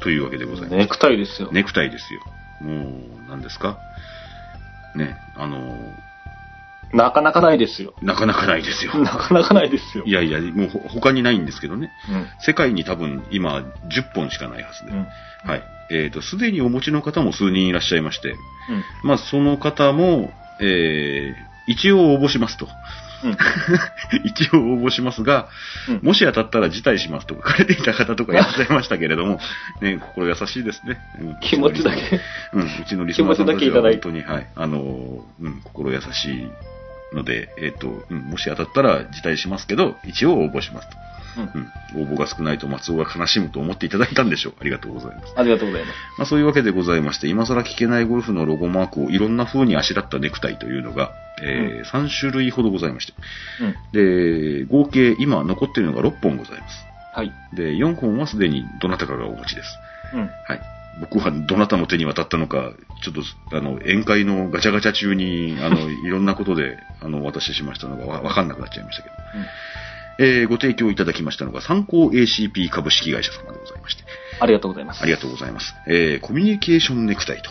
[0.00, 0.76] というわけでございます。
[0.76, 1.48] ネクタイですよ。
[1.52, 2.20] ネクタイですよ。
[2.60, 3.78] もう、何ですか？
[4.96, 5.74] ね、あの、
[6.94, 7.94] なかなかないですよ。
[8.02, 8.94] なかなかないですよ。
[9.02, 10.04] なかなかないですよ。
[10.06, 11.90] いやいや、もうほ他にないんですけどね。
[12.08, 12.26] うん。
[12.40, 14.92] 世界に多分今10本しかないはずで。
[14.92, 15.06] うん。
[15.48, 15.62] はい。
[15.90, 18.38] えっ、と、すでにお持ちの方も数人いらっしゃいまして、うん。
[19.02, 22.68] まあ、その方も、えー一応応募しますと。
[23.24, 23.36] うん。
[24.24, 25.48] 一応応募しますが、
[25.88, 29.40] うんもし当たったら辞退しますと書かれていた方とかいらっしゃいましたけれども、
[29.80, 30.98] ね、心優しいですね。
[31.20, 32.20] うん気持ちだけ。
[32.52, 36.48] うん、うちのリスナーさんたちは本当に、はい、あのー、うん、心優しい
[37.14, 40.96] ので、えっ、と、うん、もし当たったら辞退しますけど、一応応募しますと。
[41.36, 41.50] うん。
[41.96, 44.54] うん、応募が少ないと松尾が悲しむと思っていただいたんでしょう。
[44.60, 45.32] ありがとうございます。
[45.36, 45.96] ありがとうございます。
[46.18, 51.12] まあ、そういうわけでございまして、今更聞けないゴルフのロゴマークをいろんな風にあしらったネクタイというのが、
[51.42, 53.12] えー3種類ほどございまして。
[53.60, 53.74] うん。
[53.92, 56.86] で、合計今残っているのが6本ございます。
[57.14, 57.32] はい。
[57.54, 59.78] で、4本はすでにどなたかがお持ちです。
[60.14, 60.20] うん。
[60.20, 60.60] はい。
[61.00, 62.72] 僕はどなたの手に渡ったのか、
[63.02, 63.14] ちょっ
[63.50, 69.14] と、あの、宴会のガチャガチャ中に、あの、 いろんなことで、あの、お渡ししましたのがわわかんなくなっちゃいましたけど。
[70.20, 74.04] えーご提供いただきましたのが、参考 ACP 株式会社様でございまして。
[74.38, 75.02] ありがとうございます。
[75.02, 75.74] ありがとうございます。
[75.88, 77.50] えーコミュニケーションネクタイと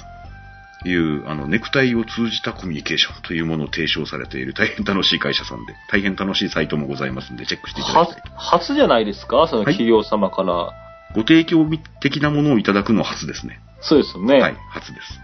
[0.88, 8.30] いう、あの、ネクタイを通じたコミュニケーションというものを提唱されている大変楽しい会社さんで、大変楽しいサイトもございますので、チェックしていただはきたいと。
[8.38, 9.46] 初じゃないですか？
[9.50, 10.72] そのはい企業様から。
[11.14, 11.66] ご提供
[12.02, 13.60] 的なものをいただくのは初ですね。
[13.82, 14.40] そうですよね。
[14.40, 15.20] はい、初です。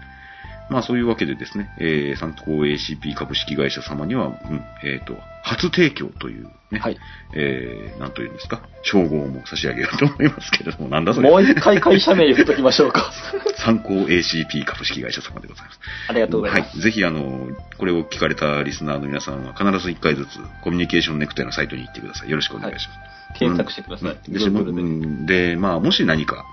[0.70, 6.96] まあそういうわけでですね、えー、参考 ACP 株式会社様には、うん、えっ、と、初提供というね、はい。
[7.34, 11.28] えー、なんというんですか、称号も差し上げようと思いますけれども、 なんだそれ。
[11.28, 13.12] もう一回会社名言っときましょうか。
[13.56, 15.80] 参考 ACP 株式会社様でございます。
[16.08, 16.76] ありがとうございます。
[16.76, 16.82] はい。
[16.82, 22.30] ぜひ、あの、これを聞かれたリスナーの皆さんは必ず1回ずつコミュニケーションネクタイのサイトに行ってください。
[22.30, 23.19] よろしくお願いします。
[23.38, 24.10] 検索してください。
[24.10, 26.44] うんででうんで、まあ、もし何か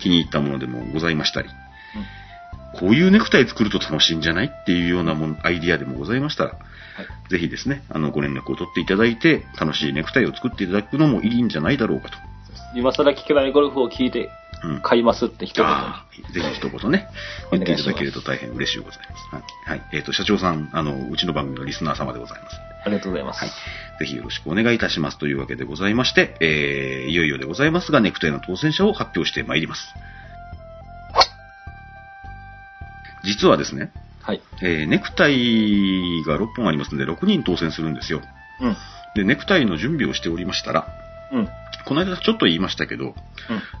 [0.00, 1.48] 気に入ったものでもございましたり、
[2.78, 6.58] こういうネクタイ作ると楽しいんじゃないっていうようなもんアイディアでもございましたら、
[7.30, 12.16] ぜひですね、あの、ご連絡を取っていただいて、楽しいネクタイを作っていただくのもいいんじゃないだろうかと。
[12.74, 14.28] 今更聞けないゴルフを聞いて
[14.64, 14.80] うん。
[14.80, 15.72] 買いますって一言に。
[15.72, 17.08] ああぜひ一言ね、
[17.52, 19.34] 言っていただけると大変嬉しいございます。
[19.66, 19.78] はい。
[19.80, 19.88] はい。
[19.92, 22.56] えっ、と、社長さん、あの、うちの番組のリスナー様でございます。
[22.84, 23.40] ありがとうございます。
[23.40, 23.48] はい。
[23.98, 29.94] ぜひよろしくお願いいたしますというわけでございまして、えー、いよいよでございますが、ネクタイの当選者を発表してまいります。
[33.24, 33.90] 実はですね、
[34.22, 34.42] はい。
[34.62, 38.20] えー、ネクタイが6本ありますので、6人当選するんですよ。
[38.60, 38.76] うん。
[39.14, 40.88] で、ネクタイの準備をしておりましたら、
[41.32, 41.48] うん。
[41.86, 43.14] この間ちょっと言いましたけど、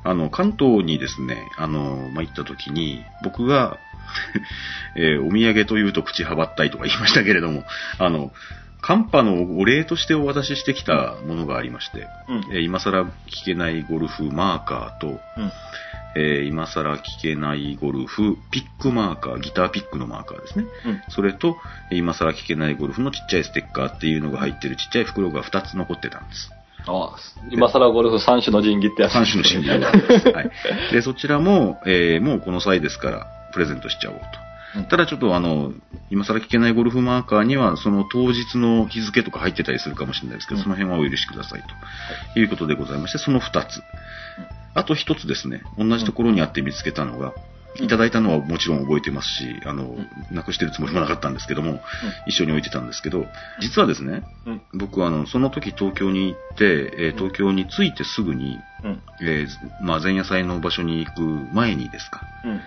[0.02, 3.78] あの、関東にですね、あの、まあ、行った時に、僕が、
[4.96, 7.64] えーお土産というと口はばったいとか言いましたけれども、
[7.98, 8.32] あの、
[8.86, 12.54] カンパのお礼としてお渡ししてきたものがありまして、うん。
[12.54, 13.10] えー今更聞
[13.46, 15.18] けないゴルフマーカーと、うん。
[16.16, 20.66] えー今更聞けないゴルフピックマーカー、ギターピックのマーカーですね。
[20.84, 21.02] うん。
[21.08, 21.56] それと、
[21.90, 26.50] えー今更聞けないゴルフのちっちゃいステッカーっていうのが入ってるちっちゃい袋が2つ残ってたんです。
[26.86, 27.16] あ
[27.50, 29.12] 今更ゴルフ三種の神器ってやつ。
[29.14, 30.28] 三種の神器があります。
[30.28, 30.50] はい。
[30.92, 34.43] で、そちらも、えーもうこの際ですから、プレゼントしちゃおうと。
[34.76, 35.72] うんただちょっとあの、
[36.10, 41.62] 今更聞けないゴルフマーカーには、その当日の日付とか入ってたりするかもしれないですけど、うんその辺はお許しください
[42.34, 43.82] ということでございまして、その2つ。
[44.74, 47.32] あと1つですね、同じところにあって見つけたのが、うん
[47.80, 49.96] いただいたのはもちろん覚えてますし、あの、
[50.30, 51.82] なくしてるつもりもなかったんですけども、
[52.24, 53.26] 一緒に置いてたんですけど、
[53.60, 54.62] 実はですね、うん。
[54.74, 59.02] 僕はあの、その時東京に行って、えー東京に着いてすぐに、うん。
[59.22, 61.20] えーまあ、前夜祭の場所に行く
[61.52, 62.60] 前にですか、うん。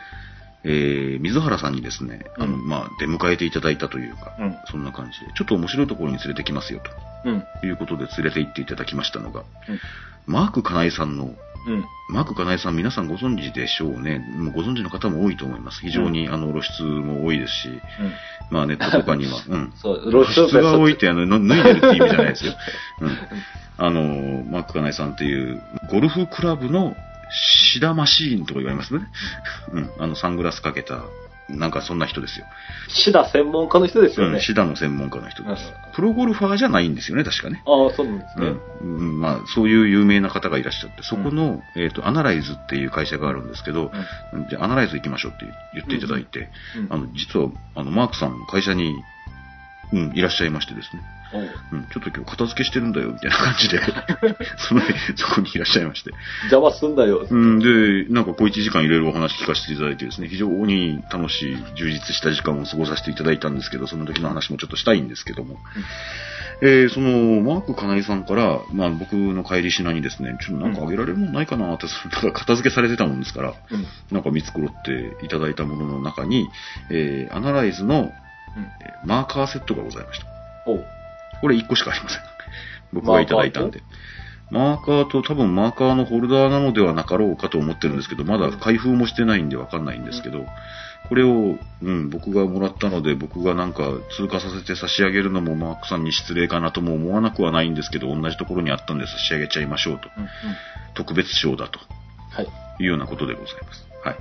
[0.64, 4.55] えー水原さんにですね、あの、うんまあ、出迎えていただいたというか、うん。
[4.70, 6.82] そんな感じで、ちょっと面白いところに連れてきますよ、
[7.26, 7.43] うん。
[7.62, 9.80] ということで連れて行っていただきましたのが、うん
[10.28, 11.24] マークかなえさんの、
[11.68, 11.86] うん。
[12.10, 14.20] マークかなえさん皆さんご存知でしょうね。
[14.20, 15.80] もうご存知の方も多いと思います。
[15.82, 17.70] 非常に、あの露出も多いですし、
[18.51, 19.72] まあネットとかには、うん。
[19.82, 22.53] そう、露露出が多いっ出てあの、の脱いでるって意味じゃないですよ。
[22.99, 23.18] うん。
[23.78, 26.95] あの、マークかなえさんっていう、ゴルフクラブの
[27.32, 29.08] シダマシーンとか言われますね。
[29.72, 29.92] うん。
[30.00, 31.04] あの、サングラスかけた、
[31.50, 32.46] なんかそんな人ですよ。
[32.90, 34.36] シダ専門家の人ですよね。
[34.36, 35.96] うん、シダの専門家の人ですう。
[35.96, 37.64] プロゴルファーじゃないんですよね、確かね。
[37.66, 38.48] ああ、そうなんですね。
[38.82, 43.92] うんうん、まあ、そういう有名な方がいらっしゃって、そこの、えっ、と、アナライズっていう会社があるんですけど、
[44.50, 48.94] じゃあ、アナライズ行きましょうって言っていただいて、うんあの、実は、あの、マークさん、会社に、
[49.94, 53.80] うん、いらっしゃいましてですね、おううん、ちょっと今日片付けしてるんだよ、みたいな感じで、
[54.58, 54.82] その、
[55.16, 56.12] そこにいらっしゃいまして。
[56.50, 57.28] 邪魔すんだよ。
[57.30, 65.58] うん、で、なんか小1時間いろいろお話聞かせていただいてですね、非常に楽しい、充実した時間を過ごさせていただいたんですけど、その時の話もちょっとしたいんですけども、
[66.62, 73.86] えー、その、マークかなえさんから、まあ僕の帰り品にですね、ちょっとなんかあげられるもんないかなって、そのなんか片付けされてたもんですから、うん。
[74.12, 76.48] なんか見繕っていただいたものの中に、
[76.90, 78.12] えー、アナライズの、
[78.82, 80.26] えーマーカーセットがございました。
[81.42, 82.22] これ1個しかありません。
[82.94, 83.82] 僕がいただいたんで。
[84.50, 90.46] マーカーと多分マーカーのホルダーなのではなかろうかと思ってるんですけど、まだ開封もしてないんでわかんないんですけど、
[91.10, 93.84] これを、うん、僕がもらったので、僕がなんか
[94.16, 100.10] 通過させて差し上げるのもマークさんに失礼かなとも思わなくはないんですけど、同じところにあったんで差し上げちゃいましょうと。
[100.18, 100.24] うん。
[100.24, 100.30] うん。
[100.94, 101.80] 特別賞だと
[102.32, 102.48] はい。
[102.80, 103.86] いうようなことでございます。
[104.04, 104.18] はい。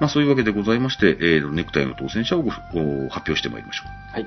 [0.00, 4.12] まあそういうわけでございまして、えー、ネクタイの当選者を発表してまいりましょう。
[4.12, 4.26] はい。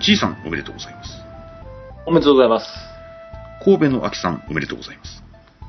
[0.00, 1.22] ちいさん、おめでとうございます。
[2.06, 2.66] おめでとうございます。
[3.64, 5.22] 神戸のあきさん、おめでとうございます。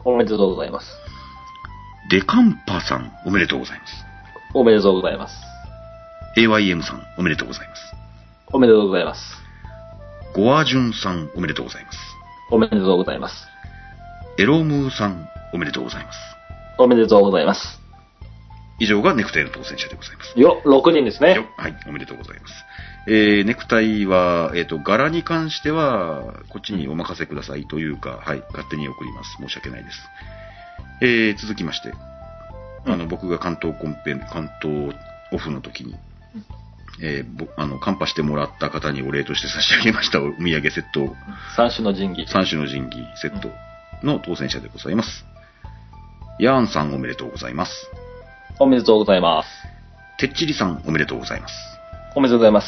[0.06, 0.88] おめでとうございます。
[2.10, 3.94] デカンパさん、おめでとうございます。
[4.54, 5.36] おめでとうございます。
[6.38, 7.94] AYM さん、おめでとうございます。
[8.54, 9.22] おめでとうございます。
[10.34, 11.98] ゴアジュンさん、おめでとうございます。
[12.50, 13.48] おめでとうございます。
[14.38, 16.20] エロムーさん、おめでとうございます。
[16.78, 17.81] おめでとうございます。
[18.82, 20.40] 以上がネクタイの当選者でございます。
[20.40, 21.48] よ、6人ですよね。
[21.56, 22.54] はい、おめでとうございます。
[23.08, 29.38] えー、ネクタイは、えっ、と、柄に関しては、こっちにお任せくださいというか、はい、勝手に送ります。
[29.40, 29.98] 申し訳ないです。
[31.04, 31.94] えー、続きまして、
[32.88, 34.96] あの、うん僕が関東コンペ、関東
[35.32, 35.94] オフの時に、
[37.04, 41.16] えー、ぼあの、カンパしてもらった方にお礼として差し上げましたお土産セットを、
[41.56, 42.28] 三種の神器。
[42.28, 43.52] 三種の神器セット
[44.02, 45.24] の当選者でございます。
[46.40, 47.92] ヤーンさんおめでとうございます。
[48.62, 49.50] おめでとうございます。
[50.20, 51.54] てっちりさんおめでとうございます。
[52.16, 52.68] おめでとうございます。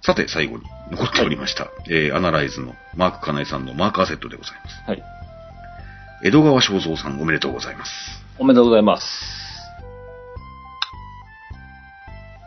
[0.00, 4.82] さて、最後に残っておりました、えー、アナライズのマークかなえさんのマーカーセットでございます。
[4.86, 5.02] はい。
[6.22, 7.90] 江戸川正蔵さんおめでとうございます。
[8.38, 9.06] おめでとうございます。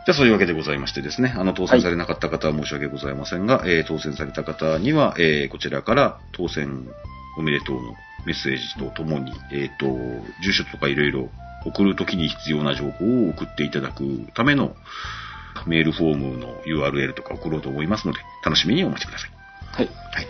[0.06, 6.88] じゃあ、そういうわけでございましてですね、あの、当選されなかった方は申し訳ございませんが、えー当選された方には、えーこちらから当選
[7.36, 7.94] おめでとうの
[8.26, 9.86] メッセージとともに、えっ、と、
[10.42, 11.30] 住所とかいろいろ
[11.64, 14.04] 送るときに必要な情報を送っていただく
[14.34, 14.76] ための
[15.66, 19.30] メールフォームの URL とか送ろうと思いますので、楽しみにお待ちください。
[19.72, 19.86] はい。
[19.86, 20.26] はい。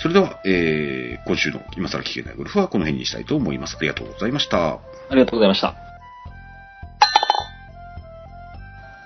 [0.00, 3.76] それでは、えー今週の今更聞けないゴルフはこの辺にしたいと思います。
[3.76, 4.74] ありがとうございました。
[4.74, 4.80] あ
[5.10, 5.87] りがとうございました。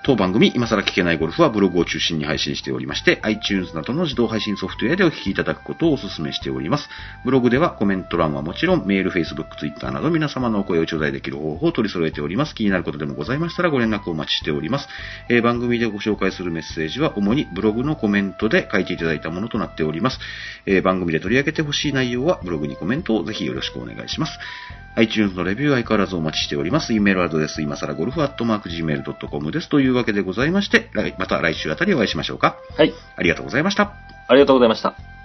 [0.03, 6.89] 当番組、今更聞けないゴルフはブログを中心に配信しておりまして、iTunes などの自動配信ソフトウェアでお聞きいただくことをお勧めしております。
[7.23, 12.53] ブログではコメント欄はもちろん、メール、Facebook、Twitter など皆様のお声を頂戴できる方法を取り揃えております。
[12.53, 14.89] 気になることでもございましたらご連絡をお待ちしております。
[15.29, 20.19] えー番組でご紹介するメッセージは主にブログのコメントで書いていただいたものとなっております。
[20.65, 24.37] えー番組で取り上げてほしい内容はブログにコメントをぜひよろしくお願いします。
[24.95, 26.93] iTunes のレビューは相変わらずお待ちしております。
[26.93, 29.69] イメールアドレス、今更ゴルフアットマーク Gmail.com です。
[29.69, 32.57] というわけでございまして、来また来週あたりお会いしましょうか。
[32.77, 32.93] はい。
[33.15, 33.93] ありがとうございました。
[34.27, 35.22] ありがとうございました。